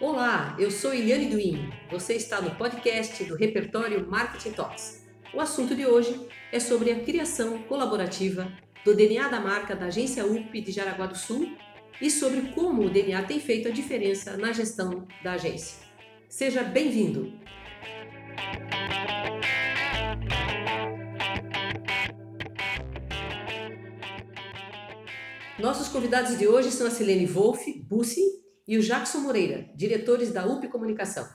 Olá, 0.00 0.56
eu 0.58 0.70
sou 0.70 0.94
Eliane 0.94 1.26
Duim. 1.26 1.70
Você 1.90 2.14
está 2.14 2.40
no 2.40 2.54
podcast 2.54 3.22
do 3.24 3.36
repertório 3.36 4.08
Marketing 4.08 4.52
Talks. 4.52 5.06
O 5.34 5.38
assunto 5.38 5.74
de 5.74 5.84
hoje 5.84 6.26
é 6.50 6.58
sobre 6.58 6.90
a 6.90 7.00
criação 7.00 7.62
colaborativa 7.64 8.50
do 8.82 8.96
DNA 8.96 9.28
da 9.28 9.38
marca 9.38 9.76
da 9.76 9.86
agência 9.88 10.24
UP 10.24 10.58
de 10.58 10.72
Jaraguá 10.72 11.04
do 11.04 11.18
Sul 11.18 11.54
e 12.00 12.10
sobre 12.10 12.50
como 12.54 12.86
o 12.86 12.88
DNA 12.88 13.24
tem 13.24 13.38
feito 13.38 13.68
a 13.68 13.70
diferença 13.70 14.38
na 14.38 14.52
gestão 14.52 15.06
da 15.22 15.32
agência. 15.32 15.84
Seja 16.30 16.62
bem-vindo! 16.62 17.38
Nossos 25.58 25.88
convidados 25.88 26.38
de 26.38 26.48
hoje 26.48 26.70
são 26.70 26.86
a 26.86 26.90
Silene 26.90 27.26
Wolff 27.26 27.70
Bussi 27.86 28.40
e 28.70 28.78
o 28.78 28.82
Jackson 28.82 29.18
Moreira, 29.18 29.68
diretores 29.74 30.30
da 30.30 30.46
UP 30.46 30.68
Comunicação. 30.68 31.28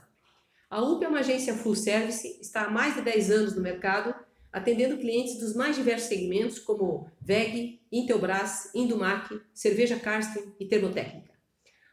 A 0.70 0.80
UP 0.80 1.04
é 1.04 1.08
uma 1.08 1.18
agência 1.18 1.52
full 1.52 1.74
service, 1.74 2.26
está 2.40 2.62
há 2.62 2.70
mais 2.70 2.94
de 2.94 3.02
10 3.02 3.30
anos 3.30 3.54
no 3.54 3.60
mercado, 3.60 4.14
atendendo 4.50 4.96
clientes 4.96 5.38
dos 5.38 5.54
mais 5.54 5.76
diversos 5.76 6.08
segmentos, 6.08 6.58
como 6.58 7.10
VEG, 7.20 7.82
Intelbras, 7.92 8.74
Indumac, 8.74 9.38
Cerveja 9.52 10.00
Karsten 10.00 10.54
e 10.58 10.64
Termotécnica. 10.64 11.30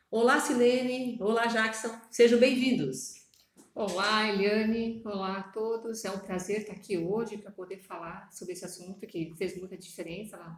Olá, 0.10 0.40
Silene. 0.40 1.18
Olá, 1.20 1.48
Jackson. 1.48 1.94
Sejam 2.10 2.40
bem-vindos. 2.40 3.16
Olá, 3.76 4.30
Eliane. 4.30 5.02
Olá 5.04 5.40
a 5.40 5.44
todos. 5.44 6.06
É 6.06 6.12
um 6.12 6.20
prazer 6.20 6.62
estar 6.62 6.72
aqui 6.72 6.98
hoje 6.98 7.38
para 7.38 7.52
poder 7.52 7.82
falar 7.82 8.32
sobre 8.32 8.54
esse 8.54 8.64
assunto 8.64 9.06
que 9.06 9.34
fez 9.38 9.58
muita 9.58 9.76
diferença 9.76 10.38
na, 10.38 10.58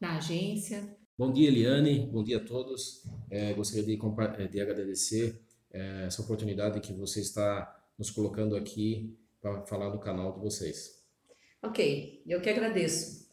na 0.00 0.16
agência. 0.18 0.96
Bom 1.18 1.30
dia, 1.30 1.48
Eliane. 1.48 2.06
Bom 2.10 2.24
dia 2.24 2.38
a 2.38 2.44
todos. 2.44 3.04
É, 3.30 3.52
gostaria 3.52 3.84
de, 3.84 3.98
eh, 4.38 4.48
de 4.48 4.60
agradecer 4.60 5.42
é, 5.70 6.04
essa 6.06 6.22
oportunidade 6.22 6.80
que 6.80 6.94
você 6.94 7.20
está 7.20 7.84
nos 7.98 8.10
colocando 8.10 8.56
aqui 8.56 9.14
para 9.38 9.60
falar 9.66 9.90
no 9.90 10.00
canal 10.00 10.32
de 10.32 10.40
vocês. 10.40 11.04
Ok, 11.62 12.22
eu 12.26 12.40
que 12.40 12.48
agradeço. 12.48 13.28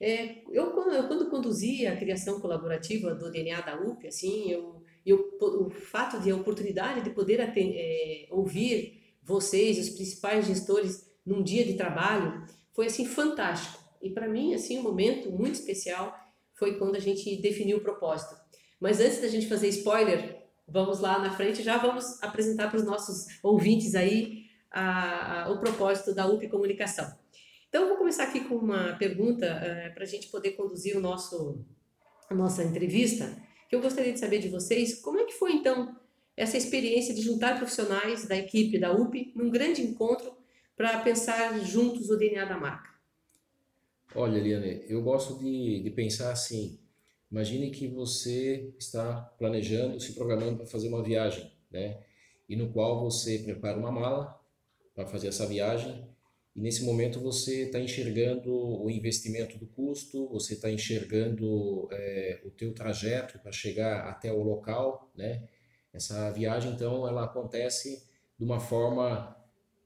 É, 0.00 0.42
eu, 0.48 0.76
eu, 0.92 1.08
quando 1.08 1.28
conduzi 1.28 1.84
a 1.88 1.96
criação 1.96 2.40
colaborativa 2.40 3.12
do 3.16 3.32
DNA 3.32 3.60
da 3.62 3.80
UP, 3.80 4.06
assim, 4.06 4.48
eu, 4.50 4.80
eu, 5.04 5.36
o 5.40 5.70
fato 5.70 6.20
de 6.20 6.30
a 6.30 6.36
oportunidade 6.36 7.02
de 7.02 7.10
poder 7.10 7.40
é, 7.40 8.28
ouvir 8.30 9.16
vocês, 9.24 9.76
os 9.76 9.90
principais 9.90 10.46
gestores, 10.46 11.10
num 11.26 11.42
dia 11.42 11.64
de 11.64 11.74
trabalho, 11.74 12.46
foi 12.72 12.86
assim 12.86 13.04
fantástico. 13.04 13.82
E 14.00 14.10
para 14.10 14.28
mim, 14.28 14.54
assim, 14.54 14.78
um 14.78 14.82
momento 14.82 15.32
muito 15.32 15.54
especial 15.54 16.23
foi 16.54 16.78
quando 16.78 16.96
a 16.96 17.00
gente 17.00 17.36
definiu 17.36 17.78
o 17.78 17.80
propósito. 17.80 18.34
Mas 18.80 19.00
antes 19.00 19.20
da 19.20 19.28
gente 19.28 19.48
fazer 19.48 19.68
spoiler, 19.68 20.44
vamos 20.66 21.00
lá 21.00 21.18
na 21.18 21.34
frente, 21.34 21.62
já 21.62 21.78
vamos 21.78 22.22
apresentar 22.22 22.68
para 22.68 22.78
os 22.78 22.84
nossos 22.84 23.26
ouvintes 23.42 23.94
aí 23.94 24.44
a, 24.70 25.44
a, 25.44 25.52
o 25.52 25.60
propósito 25.60 26.14
da 26.14 26.26
UP 26.26 26.48
Comunicação. 26.48 27.06
Então, 27.68 27.82
eu 27.82 27.88
vou 27.88 27.96
começar 27.96 28.24
aqui 28.24 28.40
com 28.40 28.54
uma 28.54 28.94
pergunta 28.94 29.46
uh, 29.46 29.94
para 29.94 30.04
a 30.04 30.06
gente 30.06 30.28
poder 30.28 30.52
conduzir 30.52 30.96
o 30.96 31.00
nosso, 31.00 31.64
a 32.30 32.34
nossa 32.34 32.62
entrevista, 32.62 33.36
que 33.68 33.74
eu 33.74 33.80
gostaria 33.80 34.12
de 34.12 34.20
saber 34.20 34.38
de 34.38 34.48
vocês, 34.48 35.00
como 35.00 35.18
é 35.18 35.24
que 35.24 35.32
foi 35.32 35.52
então 35.52 35.96
essa 36.36 36.56
experiência 36.56 37.14
de 37.14 37.20
juntar 37.20 37.56
profissionais 37.56 38.26
da 38.26 38.36
equipe 38.36 38.78
da 38.78 38.92
UP 38.92 39.32
num 39.34 39.50
grande 39.50 39.82
encontro 39.82 40.36
para 40.76 41.00
pensar 41.00 41.58
juntos 41.60 42.10
o 42.10 42.16
DNA 42.16 42.44
da 42.44 42.56
marca? 42.56 42.93
Olha, 44.16 44.38
Eliane, 44.38 44.84
eu 44.88 45.02
gosto 45.02 45.38
de, 45.40 45.82
de 45.82 45.90
pensar 45.90 46.30
assim. 46.30 46.78
Imagine 47.30 47.70
que 47.70 47.88
você 47.88 48.72
está 48.78 49.22
planejando, 49.38 49.98
se 49.98 50.12
programando 50.12 50.58
para 50.58 50.66
fazer 50.66 50.88
uma 50.88 51.02
viagem, 51.02 51.50
né? 51.68 52.00
E 52.48 52.54
no 52.54 52.72
qual 52.72 53.00
você 53.02 53.40
prepara 53.40 53.76
uma 53.76 53.90
mala 53.90 54.40
para 54.94 55.04
fazer 55.06 55.28
essa 55.28 55.46
viagem 55.46 56.08
e 56.54 56.60
nesse 56.60 56.84
momento 56.84 57.18
você 57.18 57.64
está 57.64 57.80
enxergando 57.80 58.52
o 58.54 58.88
investimento 58.88 59.58
do 59.58 59.66
custo, 59.66 60.28
você 60.28 60.54
está 60.54 60.70
enxergando 60.70 61.88
é, 61.90 62.40
o 62.44 62.50
teu 62.50 62.72
trajeto 62.72 63.40
para 63.40 63.50
chegar 63.50 64.08
até 64.08 64.32
o 64.32 64.44
local, 64.44 65.10
né? 65.16 65.48
Essa 65.92 66.30
viagem 66.30 66.72
então 66.72 67.08
ela 67.08 67.24
acontece 67.24 68.06
de 68.38 68.44
uma 68.44 68.60
forma 68.60 69.36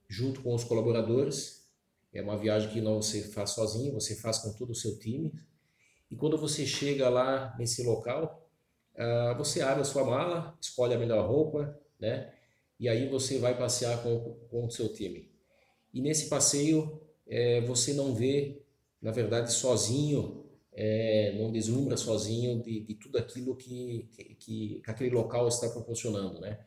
junto 0.06 0.42
com 0.42 0.54
os 0.54 0.64
colaboradores 0.64 1.57
é 2.12 2.22
uma 2.22 2.36
viagem 2.36 2.70
que 2.70 2.80
não 2.80 3.02
você 3.02 3.22
faz 3.22 3.50
sozinho, 3.50 3.92
você 3.92 4.16
faz 4.16 4.38
com 4.38 4.52
todo 4.52 4.70
o 4.70 4.74
seu 4.74 4.98
time. 4.98 5.32
E 6.10 6.16
quando 6.16 6.38
você 6.38 6.66
chega 6.66 7.08
lá 7.08 7.54
nesse 7.58 7.82
local, 7.82 8.48
uh, 8.94 9.36
você 9.36 9.60
abre 9.60 9.82
a 9.82 9.84
sua 9.84 10.04
mala, 10.04 10.56
escolhe 10.60 10.94
a 10.94 10.98
melhor 10.98 11.28
roupa, 11.28 11.78
né? 12.00 12.32
E 12.80 12.88
aí 12.88 13.08
você 13.08 13.38
vai 13.38 13.56
passear 13.56 14.02
com, 14.02 14.36
com 14.48 14.66
o 14.66 14.70
seu 14.70 14.92
time. 14.92 15.30
E 15.92 16.00
nesse 16.00 16.28
passeio, 16.28 17.00
é, 17.26 17.60
você 17.62 17.92
não 17.92 18.14
vê, 18.14 18.62
na 19.02 19.10
verdade, 19.10 19.52
sozinho, 19.52 20.44
é, 20.72 21.36
não 21.36 21.50
deslumbra 21.50 21.96
sozinho 21.96 22.62
de, 22.62 22.80
de 22.80 22.94
tudo 22.94 23.18
aquilo 23.18 23.56
que, 23.56 24.08
que, 24.12 24.34
que 24.36 24.82
aquele 24.86 25.10
local 25.10 25.48
está 25.48 25.68
proporcionando, 25.68 26.40
né? 26.40 26.60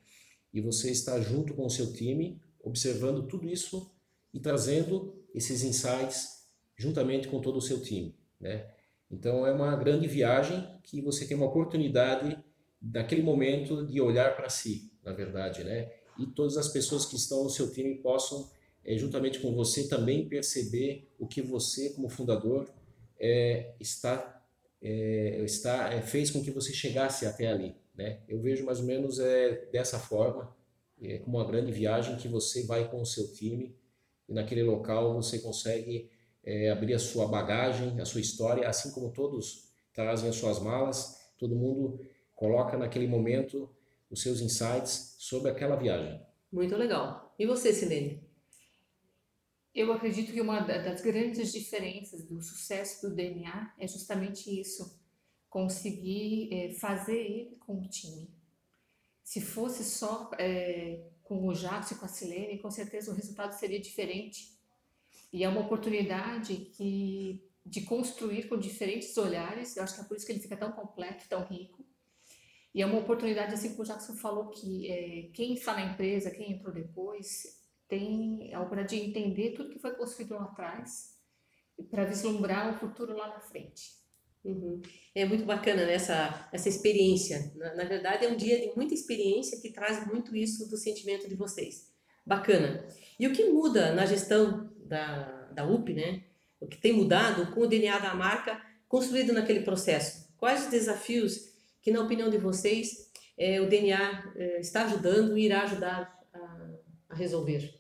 E 0.54 0.60
você 0.60 0.92
está 0.92 1.20
junto 1.22 1.54
com 1.54 1.66
o 1.66 1.70
seu 1.70 1.94
time, 1.94 2.42
observando 2.62 3.26
tudo 3.26 3.48
isso 3.48 3.90
e 4.34 4.40
trazendo 4.40 5.21
esses 5.34 5.64
insights 5.64 6.42
juntamente 6.78 7.28
com 7.28 7.40
todo 7.40 7.58
o 7.58 7.62
seu 7.62 7.82
time, 7.82 8.16
né? 8.40 8.68
Então 9.10 9.46
é 9.46 9.52
uma 9.52 9.76
grande 9.76 10.08
viagem 10.08 10.68
que 10.84 11.02
você 11.02 11.26
tem 11.26 11.36
uma 11.36 11.46
oportunidade 11.46 12.38
naquele 12.82 13.22
momento 13.22 13.86
de 13.86 14.02
olhar 14.02 14.36
para 14.36 14.50
si, 14.50 14.92
na 15.04 15.14
verdade, 15.14 15.64
né? 15.64 15.92
E 16.18 16.26
todas 16.26 16.58
as 16.58 16.70
pessoas 16.70 17.06
que 17.06 17.16
estão 17.16 17.44
no 17.44 17.50
seu 17.50 17.72
time 17.72 17.96
possam, 17.96 18.50
é, 18.84 18.98
juntamente 18.98 19.40
com 19.40 19.54
você, 19.54 19.88
também 19.88 20.28
perceber 20.28 21.08
o 21.20 21.28
que 21.28 21.42
você, 21.42 21.92
como 21.92 22.10
fundador, 22.10 22.72
é, 23.20 23.74
está, 23.80 24.44
é, 24.82 25.44
está 25.44 26.02
fez 26.02 26.32
com 26.32 26.42
que 26.42 26.50
você 26.50 26.74
chegasse 26.74 27.26
até 27.26 27.48
ali, 27.48 27.76
né? 27.94 28.22
Eu 28.28 28.42
vejo 28.42 28.66
mais 28.66 28.80
ou 28.80 28.86
menos 28.86 29.20
é, 29.20 29.68
dessa 29.72 30.00
forma, 30.00 30.56
é, 31.02 31.20
como 31.20 31.38
uma 31.38 31.46
grande 31.46 31.72
viagem 31.72 32.18
que 32.18 32.28
você 32.28 32.64
vai 32.64 32.90
com 32.90 33.02
o 33.02 33.06
seu 33.06 33.32
time 33.34 33.76
e 34.32 34.34
naquele 34.34 34.64
local 34.64 35.14
você 35.14 35.40
consegue 35.40 36.10
é, 36.42 36.72
abrir 36.72 36.94
a 36.94 37.00
sua 37.00 37.28
bagagem, 37.28 38.00
a 38.00 38.06
sua 38.06 38.22
história, 38.22 38.68
assim 38.68 38.92
como 38.92 39.12
todos 39.12 39.70
trazem 39.94 40.30
as 40.30 40.38
suas 40.38 40.58
malas, 40.58 41.20
todo 41.38 41.54
mundo 41.54 42.00
coloca 42.34 42.78
naquele 42.78 43.08
momento 43.08 43.70
os 44.10 44.22
seus 44.22 44.40
insights 44.40 45.18
sobre 45.20 45.52
aquela 45.52 45.76
viagem. 45.76 46.22
Muito 46.50 46.76
legal. 46.78 47.36
E 47.38 47.46
você, 47.46 47.74
Silene? 47.74 48.24
Eu 49.76 49.92
acredito 49.92 50.32
que 50.32 50.40
uma 50.40 50.62
das 50.62 51.02
grandes 51.02 51.52
diferenças 51.52 52.24
do 52.24 52.42
sucesso 52.42 53.08
do 53.08 53.16
DNA 53.16 53.74
é 53.78 53.88
justamente 53.88 54.50
isso, 54.60 54.98
conseguir 55.50 56.54
é, 56.54 56.74
fazer 56.76 57.18
ele 57.18 57.58
com 57.60 57.80
o 57.80 57.90
time. 57.90 58.30
Se 59.24 59.42
fosse 59.42 59.84
só 59.84 60.32
é, 60.40 61.11
com 61.32 61.48
o 61.48 61.56
Jacques 61.56 61.92
e 61.92 61.96
com 61.96 62.04
a 62.04 62.10
Silene, 62.10 62.60
com 62.60 62.70
certeza 62.70 63.10
o 63.10 63.16
resultado 63.16 63.54
seria 63.54 63.80
diferente. 63.80 64.52
E 65.32 65.46
é 65.46 65.48
uma 65.48 65.62
oportunidade 65.62 66.54
que, 66.76 67.42
de 67.66 67.84
construir 67.84 68.50
com 68.50 68.58
diferentes 68.58 69.16
olhares, 69.16 69.78
eu 69.78 69.84
acho 69.84 69.96
que 69.96 70.02
é 70.02 70.04
por 70.04 70.18
isso 70.18 70.26
que 70.26 70.34
ele 70.34 70.42
fica 70.42 70.58
tão 70.58 70.74
completo, 70.74 71.30
tão 71.30 71.46
rico. 71.46 71.86
E 72.76 72.82
é 72.82 72.86
uma 72.86 73.00
oportunidade, 73.00 73.54
assim 73.54 73.70
como 73.70 73.84
o 73.84 73.86
Jackson 73.86 74.18
falou, 74.18 74.50
que 74.50 74.92
é, 74.92 75.32
quem 75.34 75.54
está 75.54 75.74
na 75.74 75.94
empresa, 75.94 76.32
quem 76.32 76.52
entrou 76.52 76.74
depois, 76.74 77.62
tem 77.88 78.54
a 78.54 78.60
oportunidade 78.60 78.98
de 78.98 79.10
entender 79.10 79.52
tudo 79.52 79.70
que 79.70 79.80
foi 79.80 79.96
construído 79.96 80.36
lá 80.36 80.44
atrás 80.44 81.18
para 81.90 82.04
vislumbrar 82.04 82.76
o 82.76 82.78
futuro 82.78 83.16
lá 83.16 83.30
na 83.30 83.40
frente. 83.40 84.01
Uhum. 84.44 84.82
É 85.14 85.24
muito 85.24 85.46
bacana 85.46 85.86
né, 85.86 85.94
essa, 85.94 86.50
essa 86.52 86.68
experiência. 86.68 87.52
Na, 87.56 87.76
na, 87.76 87.84
verdade, 87.84 88.26
é 88.26 88.30
um 88.30 88.36
dia 88.36 88.60
de 88.60 88.76
muita 88.76 88.94
experiência 88.94 89.60
que 89.62 89.72
traz 89.72 90.06
muito 90.08 90.36
isso 90.36 90.68
do 90.68 90.78
sentimento 90.78 91.30
de 91.30 91.36
vocês. 91.36 91.92
Bacana. 92.26 92.88
E 93.20 93.28
o 93.28 93.34
que 93.34 93.46
muda 93.46 93.94
na 93.94 94.06
gestão 94.06 94.72
da, 94.86 95.50
da 95.54 95.68
UP, 95.68 95.94
né? 95.94 96.24
O 96.60 96.68
que 96.68 96.78
tem 96.78 96.94
mudado 96.94 97.54
com 97.54 97.62
o 97.62 97.68
DNA 97.68 98.00
da 98.00 98.16
marca 98.16 98.62
construído 98.88 99.34
naquele 99.34 99.62
processo? 99.62 100.32
Quais 100.38 100.66
os 100.66 100.72
desafios 100.72 101.52
que, 101.82 101.92
na 101.92 102.02
opinião 102.02 102.30
de 102.30 102.38
vocês, 102.38 103.12
é, 103.38 103.62
o 103.62 103.70
DNA 103.70 104.34
é, 104.36 104.60
está 104.60 104.86
ajudando 104.86 105.38
e 105.38 105.46
irá 105.46 105.64
ajudar 105.64 106.20
a, 106.34 106.70
a 107.10 107.16
resolver? 107.16 107.80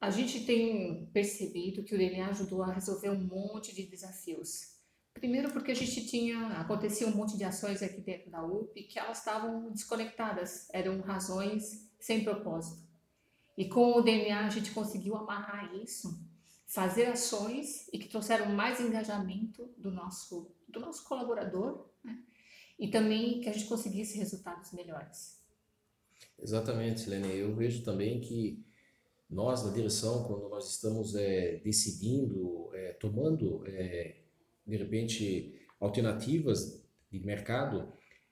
A 0.00 0.10
gente 0.10 0.44
tem 0.44 1.06
percebido 1.12 1.82
que 1.82 1.94
o 1.94 1.98
DNA 1.98 2.28
ajudou 2.28 2.62
a 2.62 2.72
resolver 2.72 3.10
um 3.10 3.18
monte 3.18 3.74
de 3.74 3.82
desafios 3.84 4.77
Primeiro 5.18 5.50
porque 5.52 5.72
a 5.72 5.74
gente 5.74 6.06
tinha, 6.06 6.46
acontecia 6.60 7.06
um 7.06 7.14
monte 7.14 7.36
de 7.36 7.44
ações 7.44 7.82
aqui 7.82 8.00
dentro 8.00 8.30
da 8.30 8.44
UP 8.44 8.82
que 8.84 8.98
elas 8.98 9.18
estavam 9.18 9.70
desconectadas, 9.70 10.68
eram 10.72 11.00
razões 11.00 11.90
sem 11.98 12.22
propósito. 12.22 12.86
E 13.56 13.68
com 13.68 13.94
o 13.94 14.00
DNA 14.00 14.46
a 14.46 14.50
gente 14.50 14.70
conseguiu 14.70 15.16
amarrar 15.16 15.74
isso, 15.74 16.24
fazer 16.66 17.06
ações 17.06 17.88
e 17.92 17.98
que 17.98 18.08
trouxeram 18.08 18.46
mais 18.46 18.80
engajamento 18.80 19.68
do 19.76 19.90
nosso, 19.90 20.52
do 20.68 20.78
nosso 20.78 21.02
colaborador 21.04 21.88
né? 22.04 22.22
e 22.78 22.88
também 22.88 23.40
que 23.40 23.48
a 23.48 23.52
gente 23.52 23.66
conseguisse 23.66 24.16
resultados 24.16 24.72
melhores. 24.72 25.38
Exatamente, 26.40 27.10
Lene. 27.10 27.36
Eu 27.36 27.56
vejo 27.56 27.82
também 27.82 28.20
que 28.20 28.64
nós, 29.28 29.64
na 29.64 29.72
direção, 29.72 30.24
quando 30.24 30.48
nós 30.48 30.70
estamos 30.70 31.16
é, 31.16 31.56
decidindo, 31.56 32.70
é, 32.72 32.92
tomando, 32.92 33.64
é, 33.66 34.27
de 34.68 34.76
repente, 34.76 35.54
alternativas 35.80 36.84
de 37.10 37.18
mercado, 37.20 37.90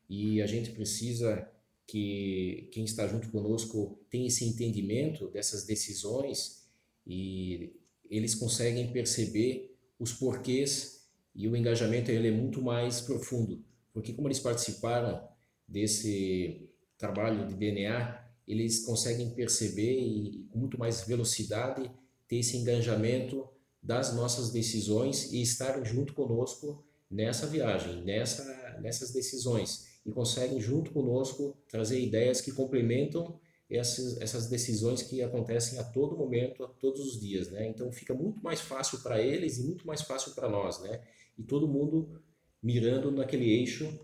e 0.08 0.42
a 0.42 0.46
gente 0.46 0.70
precisa 0.70 1.50
que 1.86 2.68
quem 2.72 2.84
está 2.84 3.06
junto 3.08 3.30
conosco 3.30 3.98
tenha 4.10 4.26
esse 4.26 4.44
entendimento 4.44 5.28
dessas 5.28 5.64
decisões 5.64 6.68
e 7.06 7.72
eles 8.10 8.34
conseguem 8.34 8.92
perceber 8.92 9.76
os 9.98 10.12
porquês 10.12 11.08
e 11.34 11.48
o 11.48 11.56
engajamento 11.56 12.10
ele 12.10 12.28
é 12.28 12.32
muito 12.32 12.60
mais 12.60 13.00
profundo, 13.00 13.64
porque 13.92 14.12
como 14.12 14.28
eles 14.28 14.40
participaram 14.40 15.26
desse 15.66 16.68
trabalho 16.98 17.46
de 17.46 17.54
DNA, 17.54 18.24
eles 18.46 18.84
conseguem 18.84 19.30
perceber 19.30 19.98
e 19.98 20.46
com 20.50 20.58
muito 20.58 20.78
mais 20.78 21.06
velocidade 21.06 21.90
ter 22.28 22.36
esse 22.36 22.56
engajamento 22.56 23.48
das 23.82 24.14
nossas 24.14 24.50
decisões 24.50 25.32
e 25.32 25.42
estar 25.42 25.82
junto 25.84 26.12
conosco 26.12 26.84
nessa 27.10 27.46
viagem, 27.46 28.04
nessa, 28.04 28.78
nessas 28.80 29.12
decisões 29.12 30.00
e 30.04 30.12
conseguem 30.12 30.60
junto 30.60 30.92
conosco 30.92 31.56
trazer 31.68 32.00
ideias 32.00 32.40
que 32.40 32.52
complementam 32.52 33.38
essas, 33.68 34.20
essas 34.20 34.48
decisões 34.48 35.02
que 35.02 35.20
acontecem 35.22 35.78
a 35.78 35.84
todo 35.84 36.16
momento, 36.16 36.62
a 36.64 36.68
todos 36.68 37.00
os 37.00 37.20
dias, 37.20 37.50
né? 37.50 37.66
Então 37.66 37.90
fica 37.90 38.14
muito 38.14 38.40
mais 38.42 38.60
fácil 38.60 39.00
para 39.00 39.20
eles 39.20 39.58
e 39.58 39.64
muito 39.64 39.86
mais 39.86 40.02
fácil 40.02 40.32
para 40.34 40.48
nós, 40.48 40.80
né? 40.80 41.02
E 41.36 41.42
todo 41.42 41.66
mundo 41.66 42.22
mirando 42.62 43.10
naquele 43.10 43.50
eixo 43.50 43.98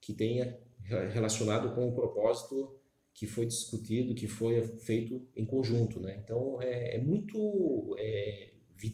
que 0.00 0.12
tenha 0.12 0.58
relacionado 1.10 1.74
com 1.74 1.88
o 1.88 1.94
propósito 1.94 2.74
que 3.14 3.26
foi 3.26 3.46
discutido, 3.46 4.14
que 4.14 4.28
foi 4.28 4.62
feito 4.78 5.26
em 5.34 5.44
conjunto, 5.44 5.98
né? 6.00 6.20
Então 6.22 6.60
é, 6.60 6.96
é 6.96 6.98
muito 6.98 7.96
é, 7.98 8.50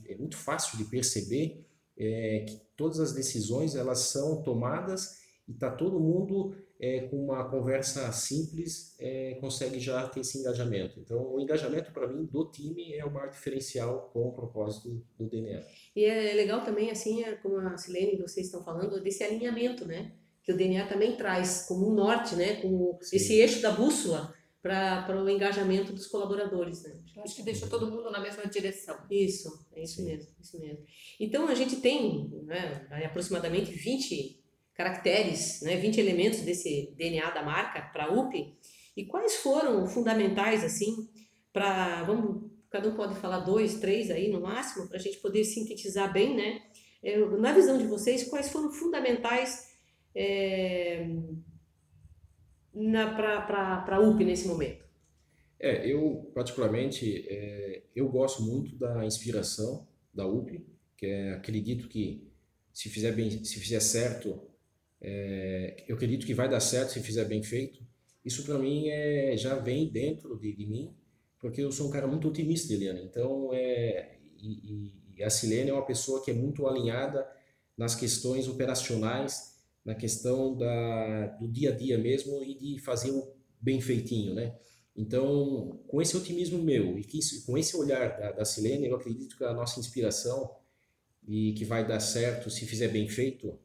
é, 0.07 0.17
muito 0.17 0.37
fácil 0.37 0.79
de 0.79 0.85
perceber 0.85 1.67
é, 1.97 2.45
que 2.49 2.61
todas 2.77 3.01
as 3.01 3.13
decisões 3.13 3.75
elas 3.75 4.01
são 4.01 4.43
tomadas 4.43 5.23
e 5.47 5.53
está 5.53 5.71
todo 5.71 6.01
mundo 6.01 6.55
é, 6.81 7.01
com 7.03 7.25
uma 7.25 7.49
conversa 7.49 8.11
simples 8.13 8.95
é, 8.99 9.37
consegue 9.41 9.79
já 9.79 10.07
ter 10.09 10.21
esse 10.21 10.39
engajamento. 10.39 10.99
Então, 11.01 11.33
o 11.33 11.41
engajamento 11.41 11.93
para 11.93 12.09
mim 12.09 12.25
do 12.25 12.51
time 12.51 12.95
é 12.95 13.05
o 13.05 13.11
maior 13.11 13.31
diferencial 13.31 14.11
com 14.13 14.29
o 14.29 14.33
propósito 14.33 15.03
do 15.19 15.29
DNA. 15.29 15.63
E 15.95 16.05
é 16.05 16.35
legal 16.35 16.63
também, 16.65 16.91
assim, 16.91 17.23
é, 17.23 17.37
como 17.37 17.57
a 17.59 17.77
Silene 17.77 18.15
e 18.15 18.23
vocês 18.23 18.47
estão 18.47 18.63
falando, 18.63 19.03
desse 19.03 19.23
alinhamento, 19.23 19.87
né? 19.87 20.13
Que 20.43 20.53
o 20.53 20.57
DNA 20.57 20.87
também 20.87 21.17
traz 21.17 21.65
como 21.67 21.89
um 21.89 21.95
norte, 21.95 22.35
né? 22.35 22.61
Como 22.61 22.99
Sim. 23.01 23.17
esse 23.17 23.35
eixo 23.35 23.63
da 23.63 23.71
bússola 23.71 24.35
para 24.65 25.23
o 25.23 25.29
engajamento 25.29 25.93
dos 25.93 26.07
colaboradores, 26.07 26.85
né? 26.85 26.95
Eu 27.15 27.23
acho 27.23 27.37
que 27.37 27.43
deixa 27.43 27.67
todo 27.67 27.91
mundo 27.91 28.11
na 28.11 28.19
mesma 28.19 28.47
direção. 28.47 28.97
Isso, 29.11 29.69
é 29.75 29.83
isso 29.83 29.97
Sim. 29.97 30.07
mesmo, 30.07 30.33
isso 30.41 30.59
mesmo. 30.59 30.83
Então, 31.21 31.47
a 31.49 31.55
gente 31.55 31.77
tem 31.77 32.31
né, 32.45 32.89
aproximadamente 33.05 33.71
20 33.71 34.43
caracteres, 34.73 35.61
né, 35.61 35.77
20 35.77 36.01
elementos 36.01 36.41
desse 36.41 36.95
DNA 36.97 37.31
da 37.33 37.43
marca 37.43 37.83
para 37.93 38.07
a 38.07 38.13
UP. 38.15 38.57
E 38.97 39.05
quais 39.05 39.37
foram 39.37 39.87
fundamentais, 39.87 40.65
assim, 40.65 41.11
para. 41.53 42.03
Vamos, 42.05 42.51
cada 42.71 42.89
um 42.89 42.95
pode 42.95 43.17
falar 43.17 43.41
dois, 43.41 43.75
três 43.81 44.11
aí 44.11 44.31
no 44.31 44.41
máximo, 44.41 44.89
para 44.89 44.97
a 44.97 45.01
gente 45.01 45.19
poder 45.19 45.45
sintetizar 45.45 46.11
bem, 46.11 46.35
né? 46.35 46.63
É, 47.03 47.19
na 47.19 47.53
visão 47.53 47.77
de 47.77 47.87
vocês, 47.87 48.25
quais 48.31 48.49
foram 48.49 48.73
fundamentais 48.73 49.75
é, 50.15 51.07
para 52.75 53.97
a 53.97 54.01
UP 54.01 54.25
nesse 54.25 54.47
momento? 54.49 54.85
É, 55.59 55.87
eu, 55.87 56.31
particularmente, 56.35 57.27
é, 57.29 57.83
eu 57.95 58.09
gosto 58.09 58.43
muito 58.43 58.77
da 58.77 59.05
inspiração 59.07 59.87
da 60.13 60.27
UP, 60.27 60.65
que 60.97 61.07
é, 61.07 61.33
acredito 61.33 61.89
que 61.89 62.29
se 62.73 62.89
fizer 62.89 63.13
bem, 63.13 63.43
se 63.45 63.59
fizer 63.61 63.81
certo, 63.81 64.43
é, 65.01 65.85
eu 65.87 65.97
acredito 65.97 66.27
que 66.27 66.35
vai 66.35 66.49
dar 66.49 66.61
certo 66.61 66.93
se 66.93 67.01
fizer 67.01 67.25
bem 67.25 67.43
feito. 67.43 67.81
Isso 68.25 68.45
para 68.45 68.59
mim 68.59 68.89
é, 68.89 69.37
já 69.37 69.55
vem 69.57 69.89
dentro 69.89 70.39
de, 70.39 70.53
de, 70.53 70.67
mim, 70.67 70.95
porque 71.39 71.61
eu 71.61 71.71
sou 71.71 71.89
um 71.89 71.91
cara 71.91 72.07
muito 72.07 72.29
otimista, 72.29 72.73
Eliana. 72.73 73.01
Então, 73.01 73.51
é, 73.53 74.17
e, 74.43 74.93
e 75.17 75.23
a 75.23 75.31
Silene 75.31 75.71
é 75.71 75.73
uma 75.73 75.87
pessoa 75.87 76.23
que 76.23 76.31
é 76.31 76.35
muito 76.35 76.67
alinhada 76.67 77.27
nas 77.77 77.95
questões 77.95 78.49
operacionais, 78.49 79.54
na 79.85 79.95
questão 79.95 80.57
da, 80.57 81.27
do 81.39 81.49
dia 81.49 81.71
a 81.71 81.77
dia 81.77 81.99
mesmo 81.99 82.43
e 82.43 82.55
de 82.55 82.79
fazer 82.81 83.11
o 83.11 83.35
bem 83.61 83.81
feitinho, 83.81 84.35
né? 84.35 84.57
Então, 84.97 85.81
com 85.89 86.01
esse 86.01 86.17
otimismo 86.17 86.63
meu 86.63 86.99
e 86.99 87.05
que, 87.05 87.19
com 87.45 87.59
esse 87.59 87.77
olhar 87.77 88.17
da, 88.17 88.33
da 88.33 88.45
Silene, 88.45 88.87
eu 88.87 88.97
acredito 88.97 89.37
que 89.37 89.45
a 89.45 89.53
nossa 89.53 89.81
inspiração 89.81 90.51
e 91.27 91.53
que 91.55 91.65
vai 91.65 91.87
dar 91.87 92.01
certo 92.01 92.49
se 92.49 92.65
fizer 92.65 92.89
bem 92.89 93.09
feito, 93.09 93.59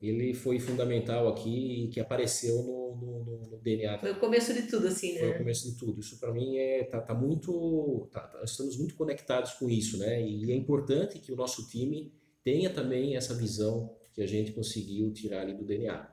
ele 0.00 0.34
foi 0.34 0.58
fundamental 0.58 1.28
aqui 1.28 1.84
e 1.84 1.88
que 1.88 2.00
apareceu 2.00 2.62
no, 2.62 2.96
no, 2.96 3.50
no, 3.50 3.58
DNA. 3.58 3.98
Foi 3.98 4.10
o 4.10 4.18
começo 4.18 4.52
de 4.52 4.62
tudo, 4.62 4.88
assim, 4.88 5.12
né? 5.14 5.20
Foi 5.20 5.30
o 5.30 5.38
começo 5.38 5.70
de 5.70 5.78
tudo. 5.78 6.00
Isso 6.00 6.18
para 6.18 6.32
mim 6.32 6.56
é 6.56 6.82
tá, 6.82 7.00
tá 7.00 7.14
muito, 7.14 8.08
tá, 8.10 8.20
tá, 8.20 8.42
estamos 8.42 8.76
muito 8.76 8.96
conectados 8.96 9.52
com 9.52 9.70
isso, 9.70 9.98
né? 9.98 10.20
E 10.20 10.50
é 10.50 10.56
importante 10.56 11.20
que 11.20 11.32
o 11.32 11.36
nosso 11.36 11.68
time 11.68 12.12
tenha 12.42 12.70
também 12.70 13.16
essa 13.16 13.34
visão 13.34 13.94
que 14.12 14.22
a 14.22 14.26
gente 14.26 14.52
conseguiu 14.52 15.12
tirar 15.12 15.42
ali 15.42 15.54
do 15.54 15.64
DNA. 15.64 16.08